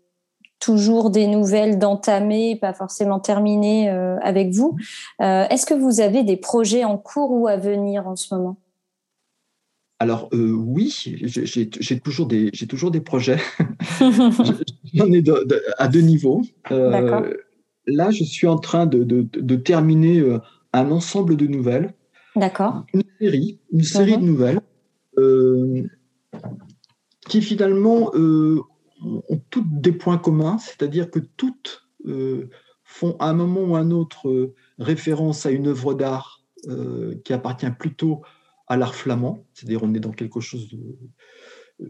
[0.60, 4.78] toujours des nouvelles d'entamer, pas forcément terminées euh, avec vous.
[5.20, 8.58] Est-ce que vous avez des projets en cours ou à venir en ce moment?
[10.00, 13.40] Alors oui, j'ai toujours des j'ai toujours des projets.
[14.94, 15.24] J'en ai
[15.78, 16.42] à deux niveaux.
[16.70, 17.24] D'accord
[17.88, 20.40] là, je suis en train de, terminer euh,
[20.74, 21.94] un ensemble de nouvelles.
[22.36, 22.86] D'accord.
[22.94, 24.26] Une série, une série de mhm.
[24.26, 24.62] nouvelles
[25.18, 25.84] euh,
[27.30, 28.62] qui finalement euh,
[29.02, 31.84] ont toutes des points communs, c'est-à-dire que toutes
[32.84, 36.44] font à un moment ou à un autre référence à une œuvre d'art
[37.24, 38.22] qui appartient plutôt
[38.68, 41.88] à l'art flamand, c'est-à-dire on est dans quelque chose de,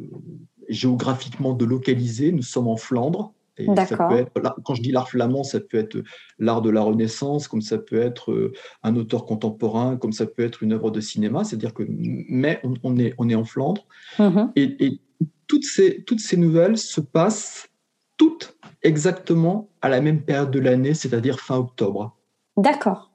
[0.69, 3.33] géographiquement de localisé, nous sommes en Flandre,
[3.63, 5.97] quand je dis l'art flamand, ça peut être
[6.39, 10.43] l'art de la Renaissance, comme ça peut être euh, un auteur contemporain, comme ça peut
[10.43, 11.43] être une œuvre de cinéma.
[11.43, 13.85] C'est-à-dire que, mais on, est, on est en Flandre.
[14.17, 14.51] Mm-hmm.
[14.55, 14.99] Et,
[15.47, 17.69] toutes, ces, toutes ces nouvelles se passent
[18.17, 22.17] toutes exactement à la même période de l'année, c'est-à-dire fin octobre.
[22.57, 23.11] D'accord.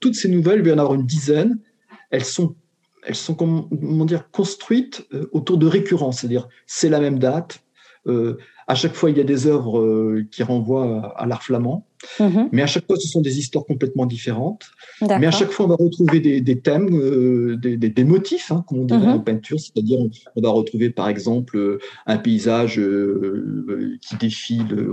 [0.00, 1.60] toutes ces nouvelles, il va y en avoir une dizaine.
[2.14, 2.24] Elles
[3.14, 3.36] sont
[4.32, 7.64] construites euh, autour de récurrence, c'est-à-dire c'est la même date,
[8.06, 11.86] euh, à chaque fois, il y a des œuvres euh, qui renvoient à l'art flamand,
[12.20, 12.48] mhm.
[12.52, 14.66] mais à chaque fois, ce sont des histoires complètement différentes.
[15.00, 18.84] Mais à chaque fois, on va retrouver des, thèmes, euh, des, motifs, hein, comme on
[18.84, 19.14] dirait mhm.
[19.14, 19.98] en peinture, c'est-à-dire
[20.36, 22.80] on, va retrouver par exemple un paysage
[24.00, 24.88] qui défile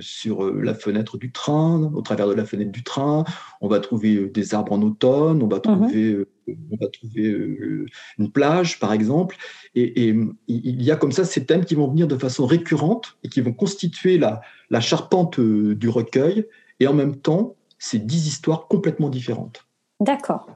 [0.00, 3.24] sur la fenêtre du train, au travers de la fenêtre du train.
[3.60, 5.62] On va trouver des arbres en automne, on va mhm.
[5.62, 7.86] trouver on va trouver euh,
[8.18, 9.36] une plage, par exemple.
[9.74, 10.14] Et,
[10.48, 13.40] il y a comme ça ces thèmes qui vont venir de façon récurrente et qui
[13.40, 14.40] vont constituer la,
[14.74, 16.46] la charpente euh, du recueil.
[16.80, 19.66] Et en même temps, c'est dix histoires complètement différentes.
[20.00, 20.50] D'accord.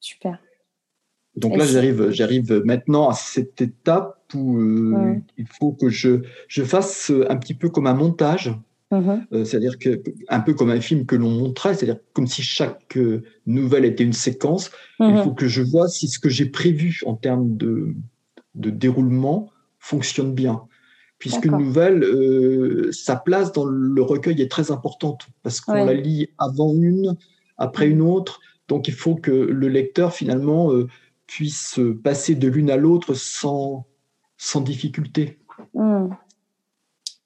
[0.00, 0.38] Super.
[1.36, 6.62] Donc là, j'arrive, j'arrive maintenant à cette étape où euh, il faut que je, je
[6.62, 8.52] fasse un petit peu comme un montage
[8.94, 9.26] Mhm.
[9.32, 12.96] Euh, c'est-à-dire que un peu comme un film que l'on montrait, c'est-à-dire comme si chaque
[12.96, 14.70] euh, nouvelle était une séquence.
[15.00, 15.24] Il mhm.
[15.24, 17.94] faut que je vois si ce que j'ai prévu en termes de,
[18.54, 20.62] de déroulement fonctionne bien.
[21.30, 26.28] Puisqu'une nouvelle, euh, sa place dans le recueil est très importante parce qu'on la lit
[26.38, 27.16] avant une,
[27.56, 28.40] après une autre.
[28.68, 30.70] Donc il faut que le lecteur finalement
[31.26, 33.86] puisse passer de l'une à l'autre sans,
[34.36, 35.38] sans difficulté.
[35.74, 36.14] Mhm.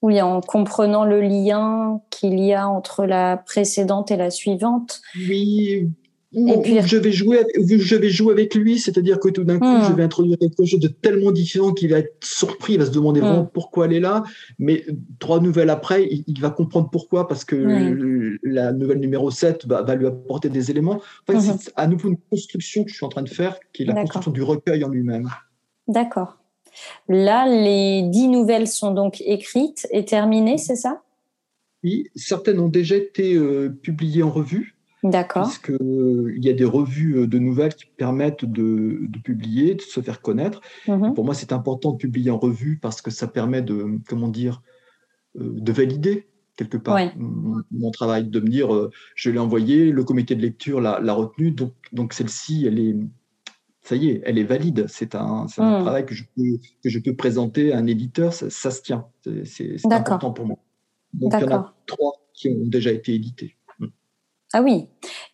[0.00, 5.00] Oui, en comprenant le lien qu'il y a entre la précédente et la suivante.
[5.16, 5.90] Oui.
[6.34, 6.78] Et puis...
[6.82, 9.92] je vais jouer, avec, je vais jouer avec lui, c'est-à-dire que tout d'un coup, je
[9.92, 9.96] hmm.
[9.96, 13.20] vais introduire quelque chose de tellement différent qu'il va être surpris, il va se demander
[13.20, 13.50] vraiment hmm.
[13.52, 14.24] pourquoi elle est là.
[14.58, 14.84] Mais
[15.18, 17.56] trois nouvelles après, il, va comprendre pourquoi, parce que
[18.42, 21.00] la nouvelle numéro 7 va, lui apporter des éléments.
[21.28, 21.40] Hmm.
[21.40, 23.94] C'est à nouveau une construction que je suis en train de faire, qui est la
[23.94, 25.30] construction du recueil en lui-même.
[25.86, 26.36] D'accord.
[27.08, 31.02] Là, les dix nouvelles sont donc écrites et terminées, c'est ça?
[31.82, 34.77] Oui, certaines ont déjà été euh, publiées en revue.
[35.04, 35.44] D'accord.
[35.44, 40.60] Puisqu'il y a des revues de nouvelles qui permettent de, publier, de se faire connaître.
[40.88, 41.14] Mhm.
[41.14, 44.62] Pour moi, c'est important de publier en revue parce que ça permet de, comment dire,
[45.36, 46.26] de valider
[46.56, 51.12] quelque part mon, travail, de me dire, je l'ai envoyé, le comité de lecture l'a
[51.12, 52.96] retenu, donc, donc celle-ci, elle est,
[53.88, 54.86] ça y est, elle est valide.
[54.88, 55.82] C'est un, un, hmm.
[55.82, 59.06] travail que je, peux, que je peux présenter à un éditeur, ça, se tient.
[59.44, 60.58] C'est important pour moi.
[61.14, 63.56] Donc il y en a trois qui ont déjà été édités.
[64.52, 64.86] Ah oui.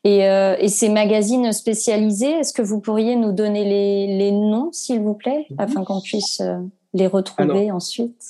[0.03, 4.73] Et, euh, et, ces magazines spécialisés, est-ce que vous pourriez nous donner les, les noms,
[4.73, 6.59] s'il vous plaît, afin qu'on puisse euh,
[6.95, 8.23] les retrouver ensuite?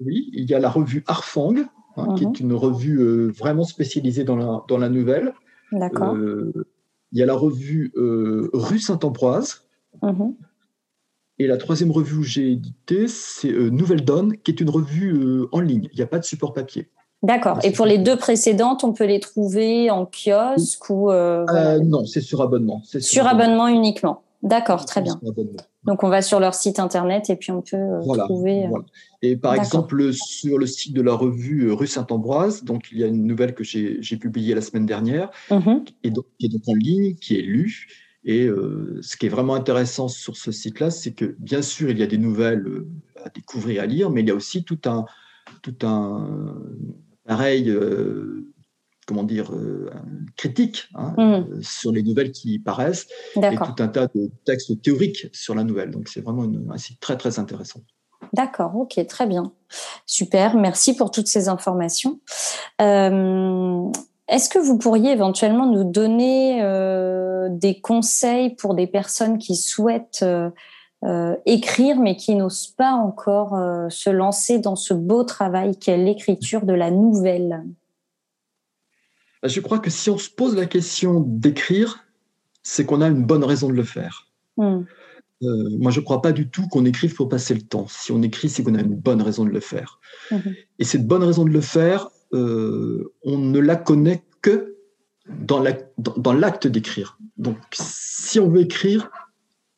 [0.00, 1.54] Oui, il y a la revue Arfang,
[1.96, 2.50] hein, qui est mhm.
[2.50, 5.34] une revue euh, vraiment spécialisée dans la, dans la nouvelle.
[5.70, 6.16] D'accord.
[6.16, 9.66] Il y a la revue Rue Saint-Ambroise.
[10.02, 10.34] Mhm.
[11.38, 15.60] Et la troisième revue que j'ai éditée, c'est Nouvelle Donne, qui est une revue en
[15.60, 15.88] ligne.
[15.92, 16.88] Il n'y a pas de support papier.
[17.22, 17.58] D'accord.
[17.64, 22.40] Et pour les deux précédentes, on peut les trouver en kiosque ou Non, c'est sur
[22.40, 22.82] abonnement.
[22.84, 24.22] Sur, abonnement uniquement.
[24.42, 25.18] D'accord, très bien.
[25.84, 28.66] Donc on va sur leur site internet et puis on peut euh, trouver.
[28.66, 28.78] Euh,
[29.22, 33.04] et par exemple sur le site de la revue euh, Rue Saint-Ambroise, donc il y
[33.04, 35.88] a une nouvelle que j'ai publiée la semaine dernière mm-hmm.
[36.04, 37.88] et donc, qui est donc en ligne, qui est lue.
[38.24, 38.48] Et
[39.00, 42.06] ce qui est vraiment intéressant sur ce site-là, c'est que bien sûr il y a
[42.06, 42.84] des nouvelles
[43.24, 45.06] à découvrir, à lire, mais il y a aussi tout un
[45.62, 46.54] tout un
[47.28, 47.70] pareil
[49.08, 49.90] comment dire, euh,
[50.36, 51.22] critique hein, mmh.
[51.22, 55.64] euh, sur les nouvelles qui paraissent et tout un tas de textes théoriques sur la
[55.64, 55.90] nouvelle.
[55.90, 57.80] Donc c'est vraiment un site très très intéressant.
[58.34, 59.52] D'accord, ok, très bien.
[60.04, 62.20] Super, merci pour toutes ces informations.
[62.82, 63.90] Euh,
[64.28, 66.60] est-ce que vous pourriez éventuellement nous donner
[67.50, 70.24] des conseils pour des personnes qui souhaitent
[71.46, 73.56] écrire mais qui n'osent pas encore
[73.88, 77.64] se lancer dans ce beau travail qu'est l'écriture de la nouvelle
[79.42, 82.04] bah, je crois que si on se pose la question d'écrire,
[82.62, 84.28] c'est qu'on a une bonne raison de le faire.
[84.56, 84.82] Hmm.
[85.42, 87.86] Euh, moi, je ne crois pas du tout qu'on écrive pour passer le temps.
[87.88, 90.00] Si on écrit, c'est qu'on a une bonne raison de le faire.
[90.30, 90.38] Hmm.
[90.78, 94.76] Et cette bonne raison de le faire, euh, on ne la connaît que
[95.28, 95.60] dans
[96.32, 97.18] l'acte d'écrire.
[97.36, 99.10] Donc, si on veut écrire,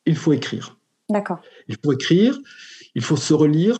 [0.05, 0.79] il faut écrire.
[1.11, 1.39] D'accord.
[1.67, 2.37] Il faut écrire,
[2.95, 3.77] il faut se relire,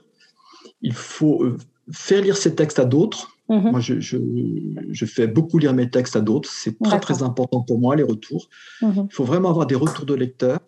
[0.82, 1.58] il faut euh,
[1.92, 3.30] faire lire ses textes à d'autres.
[3.50, 3.72] Mhm.
[3.72, 6.50] Moi, je, je, fais beaucoup lire mes textes à d'autres.
[6.50, 8.48] C'est très, très important pour moi, les retours.
[8.82, 9.08] Mhm.
[9.10, 10.60] Il faut vraiment avoir des retours de lecteurs.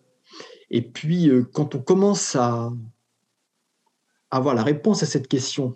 [0.69, 2.71] Et puis, euh, quand on commence à
[4.31, 5.73] avoir la réponse à cette question,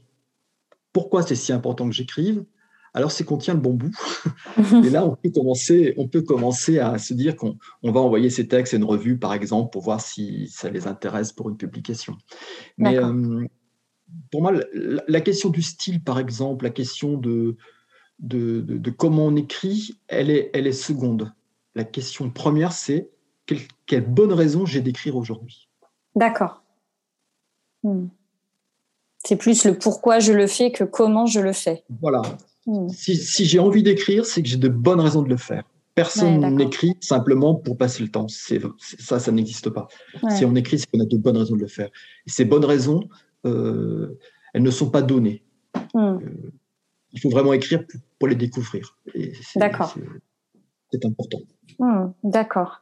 [0.92, 2.44] pourquoi c'est si important que j'écrive
[2.98, 3.96] alors c'est qu'on tient le bon bout.
[4.84, 8.48] et là, on peut commencer, on peut commencer à se dire qu'on va envoyer ces
[8.48, 12.18] textes à une revue, par exemple, pour voir si ça les intéresse pour une publication.
[12.80, 12.98] Mais
[14.32, 17.58] pour moi, la, question du style, par exemple, la question de,
[18.18, 21.32] de, comment on écrit, elle est, elle est seconde.
[21.76, 23.12] La question première, c'est
[23.86, 25.70] quelle, bonne raison j'ai d'écrire aujourd'hui.
[26.16, 26.64] D'accord.
[27.84, 28.08] Hmm.
[29.24, 31.84] C'est plus le pourquoi je le fais que comment je le fais.
[32.02, 32.24] Voilà.
[32.68, 32.90] Hmm.
[32.90, 35.64] Si, j'ai envie d'écrire, c'est que j'ai de bonnes raisons de le faire.
[35.96, 38.28] Personne n'écrit simplement pour passer le temps.
[38.28, 39.88] ça, ça n'existe pas.
[40.30, 41.90] Si on écrit, c'est qu'on a de bonnes raisons de le faire.
[42.28, 43.08] Et ces bonnes raisons,
[43.46, 44.20] euh,
[44.54, 45.44] elles ne sont pas données.
[45.96, 46.18] Hmm.
[46.18, 46.52] Euh,
[47.14, 47.84] il faut vraiment écrire
[48.20, 48.98] pour, les découvrir.
[49.56, 49.96] D'accord.
[50.92, 51.40] C'est important.
[51.80, 52.82] Hmm, d'accord.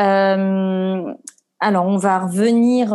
[0.00, 1.14] Euh,
[1.60, 2.92] alors, on va revenir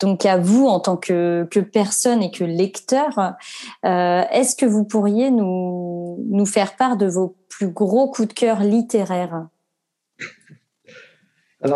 [0.00, 3.34] donc à vous en tant que, personne et que lecteur.
[3.82, 8.60] Est-ce que vous pourriez nous, nous faire part de vos plus gros coups de cœur
[8.60, 9.46] littéraires?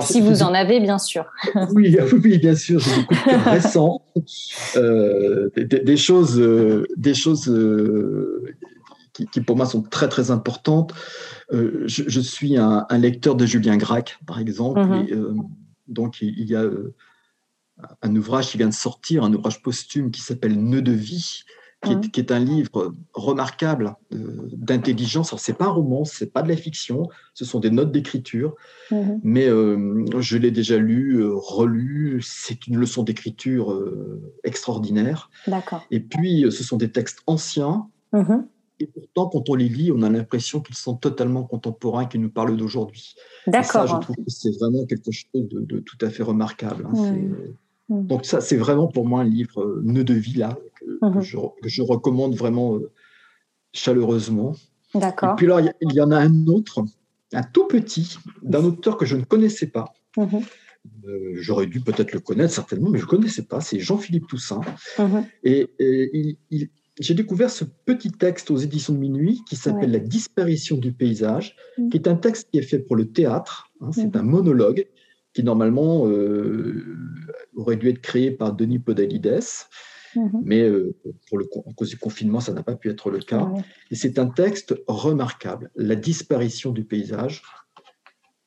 [0.00, 1.26] Si vous en avez, bien sûr.
[1.72, 4.02] oui, oui, bien sûr, j'ai beaucoup de récents,
[4.76, 8.44] euh, des, choses, euh, des choses euh,
[9.12, 10.92] qui, pour moi sont très très importantes.
[11.50, 15.42] Je, suis un, lecteur de Julien Gracq, par exemple, mhm.
[15.88, 16.64] donc il y a
[18.02, 21.42] un ouvrage qui vient de sortir, un ouvrage posthume qui s'appelle Nœud de vie,
[21.82, 25.32] qui, est, un livre remarquable euh, d'intelligence.
[25.32, 28.54] Alors, c'est pas un roman, c'est pas de la fiction, ce sont des notes d'écriture,
[28.90, 29.20] mhm.
[29.22, 32.20] mais euh, je l'ai déjà lu, euh, relu.
[32.22, 33.82] C'est une leçon d'écriture
[34.44, 35.30] extraordinaire.
[35.46, 35.86] D'accord.
[35.90, 37.86] Et puis, ce sont des textes anciens.
[38.12, 38.46] Mhm.
[38.78, 42.30] Et pourtant, quand on les lit, on a l'impression qu'ils sont totalement contemporains, qu'ils nous
[42.30, 43.14] parlent d'aujourd'hui.
[43.46, 43.70] D'accord.
[43.70, 46.86] Ça, je trouve que c'est vraiment quelque chose de, tout à fait remarquable.
[46.86, 47.14] Hein.
[47.90, 48.06] Mm.
[48.06, 51.66] Donc ça, c'est vraiment pour moi un livre euh, nœud de vie là que, mm-hmm.
[51.66, 52.90] je, recommande vraiment euh,
[53.72, 54.54] chaleureusement.
[54.94, 55.32] D'accord.
[55.32, 56.84] Et puis là, il y, en a un autre,
[57.32, 59.92] un tout petit, d'un auteur que je ne connaissais pas.
[60.16, 60.42] Mm-hmm.
[61.06, 63.60] Euh, j'aurais dû peut-être le connaître certainement, mais je ne connaissais pas.
[63.60, 64.62] C'est Jean-Philippe Toussaint.
[64.96, 65.24] Mm-hmm.
[65.44, 66.38] Et,
[66.98, 71.56] j'ai découvert ce petit texte aux éditions de minuit qui s'appelle La disparition du paysage,
[71.78, 71.88] mm.
[71.88, 73.70] qui est un texte qui est fait pour le théâtre.
[73.80, 74.86] Hein, c'est un monologue
[75.32, 76.96] qui normalement euh,
[77.54, 79.40] aurait dû être créé par Denis Podalides.
[80.16, 80.40] Mm-hmm.
[80.42, 80.94] Mais euh,
[81.28, 83.48] pour le, en cause du confinement, ça n'a pas pu être le cas.
[83.90, 85.70] Et c'est un texte remarquable.
[85.76, 87.42] La disparition du paysage,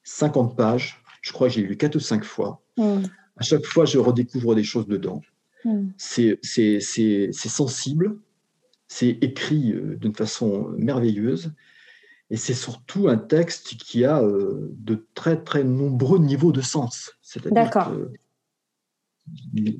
[0.03, 1.01] 50 pages.
[1.21, 2.61] Je crois que j'ai lu 4 ou 5 fois.
[2.77, 5.21] À chaque fois, je redécouvre des choses dedans.
[5.97, 6.39] C'est
[7.31, 8.17] sensible,
[8.87, 11.53] c'est écrit euh, d'une façon merveilleuse.
[12.29, 17.11] Et c'est surtout un texte qui a euh, de très très nombreux niveaux de sens.
[17.51, 17.91] D'accord.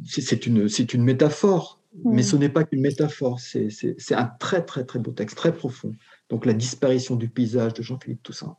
[0.06, 2.26] C'est une, une métaphore, mais hmm.
[2.26, 3.40] ce n'est pas qu'une métaphore.
[3.40, 5.94] C'est un très très très beau texte, très profond.
[6.30, 8.58] Donc la disparition du paysage de Jean-Philippe Toussaint.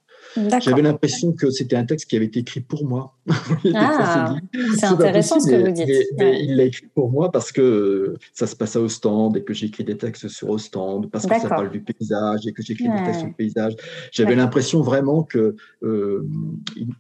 [0.61, 3.15] J'avais l'impression que c'était un texte qui avait été écrit pour moi.
[3.75, 4.37] ah,
[4.77, 5.89] c'est intéressant ce que vous dites.
[6.19, 9.85] il l'a écrit pour moi parce que ça se passe à Ostende et que j'écris
[9.85, 13.21] des textes sur Ostende, parce que ça parle du paysage et que j'écris des textes
[13.21, 13.75] sur le paysage.
[14.13, 16.27] J'avais l'impression vraiment qu'il euh,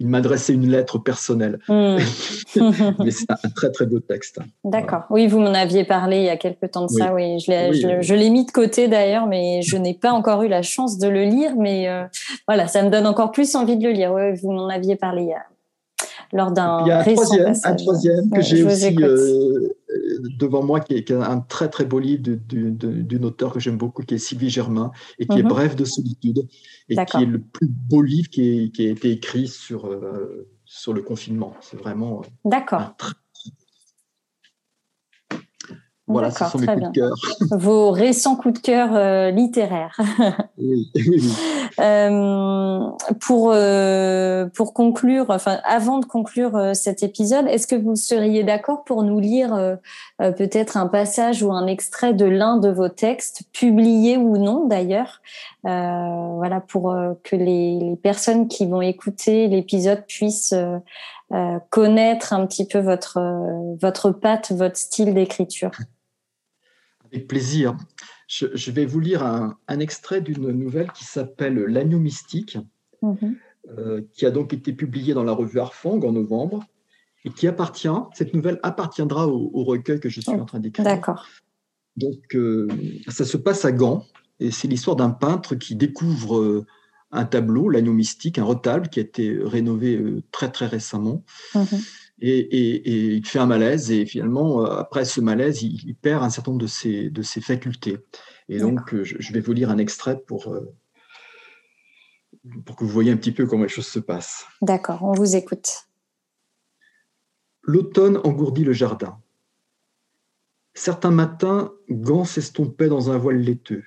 [0.00, 1.58] il m'adressait une lettre personnelle.
[1.68, 1.98] Hmm.
[2.98, 4.38] mais c'est un très très beau texte.
[4.64, 5.02] D'accord.
[5.10, 7.12] Oui, vous m'en aviez parlé il y a quelques temps de ça.
[7.14, 10.98] Oui, je l'ai mis de côté d'ailleurs, mais je n'ai pas encore eu la chance
[10.98, 11.52] de le lire.
[11.56, 12.04] Mais euh,
[12.46, 14.12] voilà, ça me donne encore plus envie de le lire.
[14.42, 15.34] vous m'en aviez parlé
[16.34, 19.72] lors d'un Il y a un troisième, un troisième que j'ai aussi euh,
[20.38, 24.14] devant moi, qui est, un très très beau livre d'une auteure que j'aime beaucoup, qui
[24.14, 25.48] est Sylvie Germain, et qui est mhm.
[25.48, 26.46] Bref de solitude,
[26.88, 31.02] et qui est le plus beau livre qui, a été écrit sur, euh, sur le
[31.02, 31.54] confinement.
[31.60, 32.94] C'est vraiment euh, D'accord.
[36.06, 37.14] Voilà, ce sont mes coups de cœur.
[37.58, 39.98] Vos récents coups de cœur euh, littéraires.
[40.58, 40.92] oui,
[41.80, 42.80] euh,
[43.20, 48.84] pour, euh, pour conclure, enfin, avant de conclure cet épisode, est-ce que vous seriez d'accord
[48.84, 49.78] pour nous lire
[50.18, 55.22] peut-être un passage ou un extrait de l'un de vos textes, publiés ou non d'ailleurs,
[55.62, 60.54] voilà, pour que les, les, personnes qui vont écouter l'épisode puissent
[61.70, 63.18] connaître un petit peu votre,
[63.80, 65.70] votre patte, votre style d'écriture?
[67.14, 67.76] Avec plaisir.
[68.26, 72.58] Je, vais vous lire un, extrait d'une nouvelle qui s'appelle L'agneau mystique,
[73.02, 73.36] mhm.
[73.78, 76.64] euh, qui a donc été publiée dans la revue Arfang en novembre
[77.24, 80.84] et qui appartient, cette nouvelle appartiendra au, recueil que je suis en train d'écrire.
[80.84, 81.26] D'accord.
[81.96, 82.68] Donc, euh,
[83.08, 84.04] ça se passe à Gand
[84.40, 86.66] et c'est l'histoire d'un peintre qui découvre euh,
[87.12, 90.02] un tableau, l'agneau mystique, un retable qui a été rénové
[90.32, 91.22] très très récemment.
[91.54, 91.78] Mhm
[92.20, 96.52] et, il fait un malaise et finalement, euh, après ce malaise, il, perd un certain
[96.52, 97.98] nombre de ses, de ses facultés.
[98.48, 100.72] Et donc, euh, je, vais vous lire un extrait pour, euh,
[102.64, 104.46] pour que vous voyez un petit peu comment les choses se passent.
[104.62, 105.88] D'accord, on vous écoute.
[107.62, 109.18] L'automne engourdit le jardin.
[110.74, 113.84] Certains matins, Gant s'estompait dans un voile laiteux.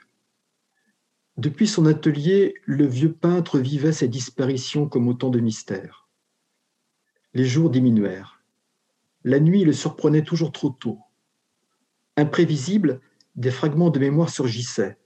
[1.38, 6.07] Depuis son atelier, le vieux peintre vivait ses disparitions comme autant de mystères.
[7.38, 8.41] Les jours diminuèrent.
[9.23, 10.97] La nuit le surprenait toujours trop tôt.
[12.15, 12.99] Imprévisible,
[13.35, 14.97] des fragments de mémoire surgissaient.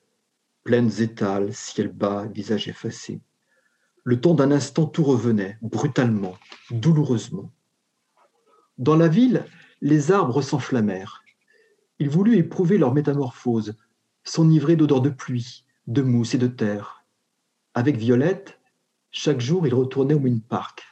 [0.64, 3.20] Plaines étales, ciel bas, visage effacé.
[4.06, 6.38] Le temps d'un instant, tout revenait, brutalement,
[6.70, 7.52] douloureusement.
[8.78, 9.44] Dans la ville,
[9.82, 11.24] les arbres s'enflammèrent.
[12.00, 13.76] Il voulut éprouver leur métamorphose,
[14.24, 17.04] s'enivrer d'odeurs de pluie, de mousse et de terre.
[17.74, 18.58] Avec Violette,
[19.12, 20.91] chaque jour, il retournait au Park.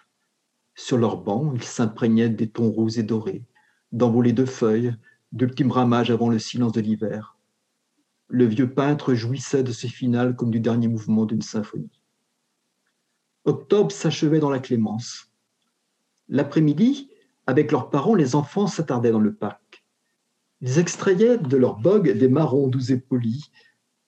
[0.81, 3.43] Sur leurs bancs, ils s'imprégnaient des tons roses et dorés,
[3.91, 4.95] d'envolées de feuilles,
[5.33, 7.37] d'ultimes ramages avant le silence de l'hiver.
[8.29, 12.01] Le vieux peintre jouissait de ces finales comme du dernier mouvement d'une symphonie.
[13.43, 15.29] Octobre s'achevait dans la clémence.
[16.29, 17.09] L'après-midi,
[17.45, 19.83] avec leurs parents, les enfants s'attardaient dans le parc.
[20.61, 23.51] Ils extrayaient de leurs bogues des marrons doux et polis,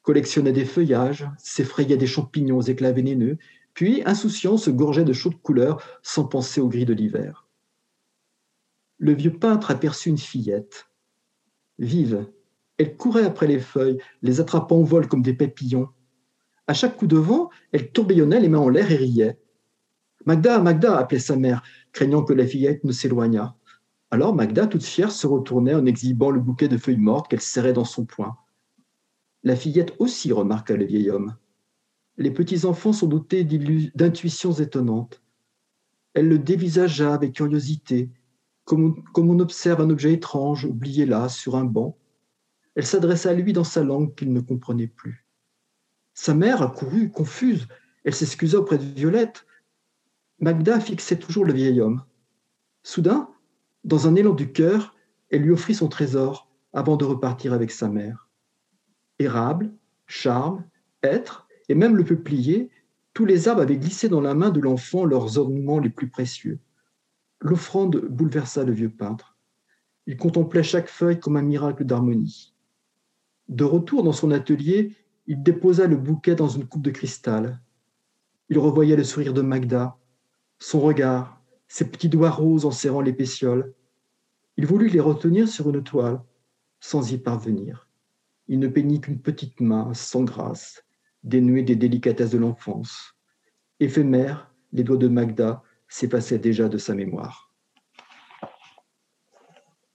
[0.04, 3.38] collectionnaient des feuillages, s'effrayaient des champignons éclats vénéneux
[3.74, 7.48] puis, insouciant, se gorgeait de chaudes couleurs sans penser au gris de l'hiver.
[8.98, 10.88] Le vieux peintre aperçut une fillette.
[11.80, 12.28] Vive,
[12.78, 15.90] elle courait après les feuilles, les attrapant au vol comme des papillons.
[16.68, 19.40] À chaque coup de vent, elle tourbillonnait les mains en l'air et riait.
[20.26, 23.56] Magda, Magda, appelait sa mère, craignant que la fillette ne s'éloignât.
[24.12, 27.74] Alors Magda, toute fière, se retournait en exhibant le bouquet de feuilles mortes qu'elle serrait
[27.74, 28.38] dans son poing.
[29.44, 31.36] La fillette aussi remarqua le vieil homme
[32.22, 35.22] les petits-enfants sont dotés d'intuitions étonnantes.
[36.14, 38.10] Elle le dévisagea avec curiosité,
[38.66, 41.98] comme on, observe un objet étrange oublié là, sur un banc.
[42.76, 45.26] Elle s'adressa à lui dans sa langue qu'il ne comprenait plus.
[46.14, 47.68] Sa mère accourut, confuse.
[48.04, 49.46] Elle s'excusa auprès de Violette.
[50.40, 52.04] Magda fixait toujours le vieil homme.
[52.84, 53.30] Soudain,
[53.84, 54.96] dans un élan du cœur,
[55.30, 58.30] elle lui offrit son trésor avant de repartir avec sa mère.
[59.20, 59.72] érable,
[60.08, 60.64] charme,
[61.04, 62.70] être, et même le peuplier,
[63.14, 66.60] tous les arbres avaient glissé dans la main de l'enfant leurs ornements les plus précieux.
[67.40, 69.38] L'offrande bouleversa le vieux peintre.
[70.06, 72.54] Il contemplait chaque feuille comme un miracle d'harmonie.
[73.48, 74.98] De retour dans son atelier,
[75.28, 77.62] il déposa le bouquet dans une coupe de cristal.
[78.50, 79.96] Il revoyait le sourire de Magda,
[80.60, 83.74] son regard, ses petits doigts roses en serrant les pétioles.
[84.58, 86.22] Il voulut les retenir sur une toile,
[86.82, 87.88] sans y parvenir.
[88.50, 90.84] Il ne peignit qu'une petite main, sans grâce,
[91.24, 93.16] dénuée des délicatesses de l'enfance.
[93.80, 97.52] Éphémère, les doigts de Magda s'effaçaient déjà de sa mémoire.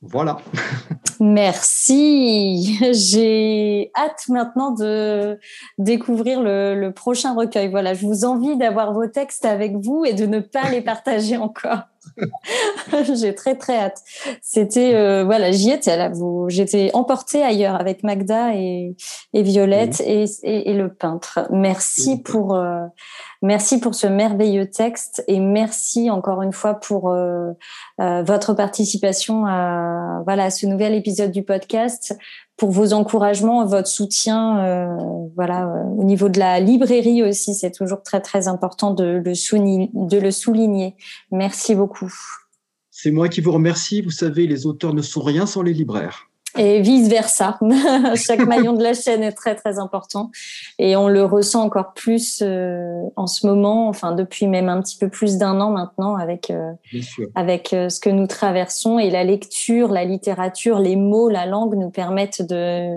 [0.02, 0.38] Voilà.
[1.20, 2.78] Merci.
[2.92, 5.38] J'ai hâte maintenant de
[5.78, 7.68] découvrir le, prochain recueil.
[7.70, 11.36] Voilà, je vous envie d'avoir vos textes avec vous et de ne pas les partager
[11.36, 11.82] encore.
[13.14, 14.02] J'ai très très hâte.
[14.42, 16.10] C'était euh, voilà, j'y étais là.
[16.48, 18.96] J'étais emportée ailleurs avec Magda et,
[19.32, 20.26] Violette et,
[20.72, 21.46] le peintre.
[21.50, 22.84] Merci pour euh,
[23.42, 27.52] merci pour ce merveilleux texte et merci encore une fois pour euh,
[27.98, 32.16] votre participation à voilà à ce nouvel épisode du podcast
[32.56, 37.70] pour vos encouragements, votre soutien, euh, voilà, euh, au niveau de la librairie aussi, c'est
[37.70, 40.96] toujours très très important de le, souligner, de le souligner.
[41.30, 42.12] Merci beaucoup.
[42.90, 44.00] C'est moi qui vous remercie.
[44.00, 47.58] Vous savez, les auteurs ne sont rien sans les libraires et vice versa.
[48.14, 50.30] Chaque maillon de la chaîne est très très important
[50.78, 54.96] et on le ressent encore plus euh, en ce moment, enfin depuis même un petit
[54.96, 56.72] peu plus d'un an maintenant avec euh,
[57.34, 61.74] avec euh, ce que nous traversons et la lecture, la littérature, les mots, la langue
[61.76, 62.96] nous permettent de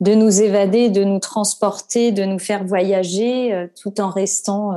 [0.00, 4.72] de nous évader, de nous transporter, de nous faire voyager tout en restant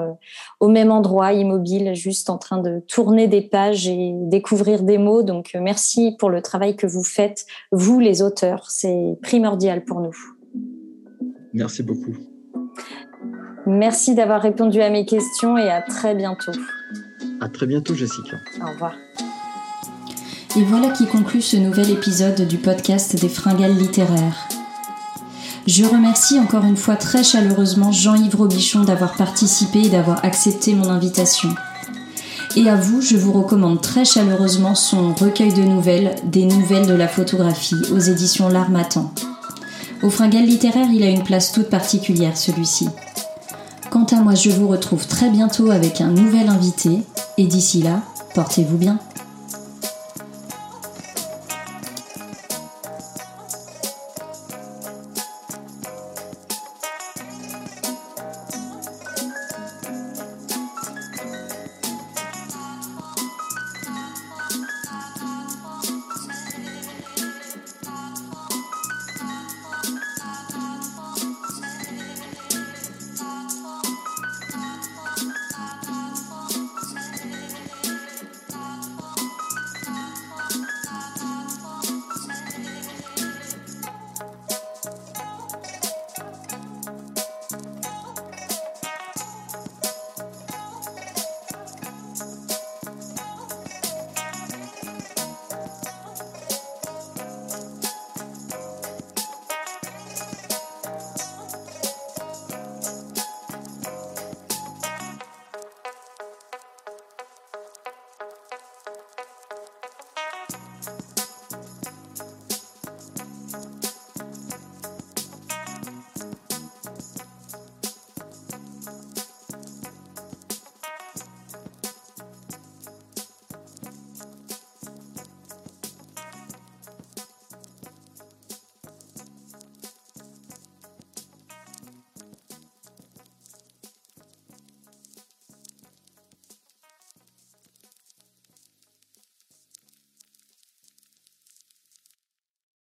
[0.60, 5.22] au même endroit, immobile, juste en train de tourner des pages et découvrir des mots.
[5.22, 8.70] Donc merci pour le travail que vous faites, vous les auteurs.
[8.70, 10.16] C'est primordial pour nous.
[11.54, 12.16] Merci beaucoup.
[13.66, 16.52] Merci d'avoir répondu à mes questions et à très bientôt.
[17.42, 18.38] À très bientôt, Jessica.
[18.62, 18.96] Au revoir.
[20.58, 24.48] Et voilà qui conclut ce nouvel épisode du podcast des Fringales littéraires.
[25.68, 30.90] Je remercie encore une fois très chaleureusement Jean-Yves Robichon d'avoir participé et d'avoir accepté mon
[30.90, 31.50] invitation.
[32.56, 36.93] Et à vous, je vous recommande très chaleureusement son recueil de nouvelles, des nouvelles de
[36.93, 39.14] la photographie, aux éditions L'Armatan.
[40.02, 42.89] Au Fringuel littéraire, il a une place toute particulière, celui-ci.
[43.91, 47.02] Quant à moi, je vous retrouve très bientôt avec un nouvel invité,
[47.38, 48.02] et d'ici là,
[48.34, 49.00] portez-vous bien.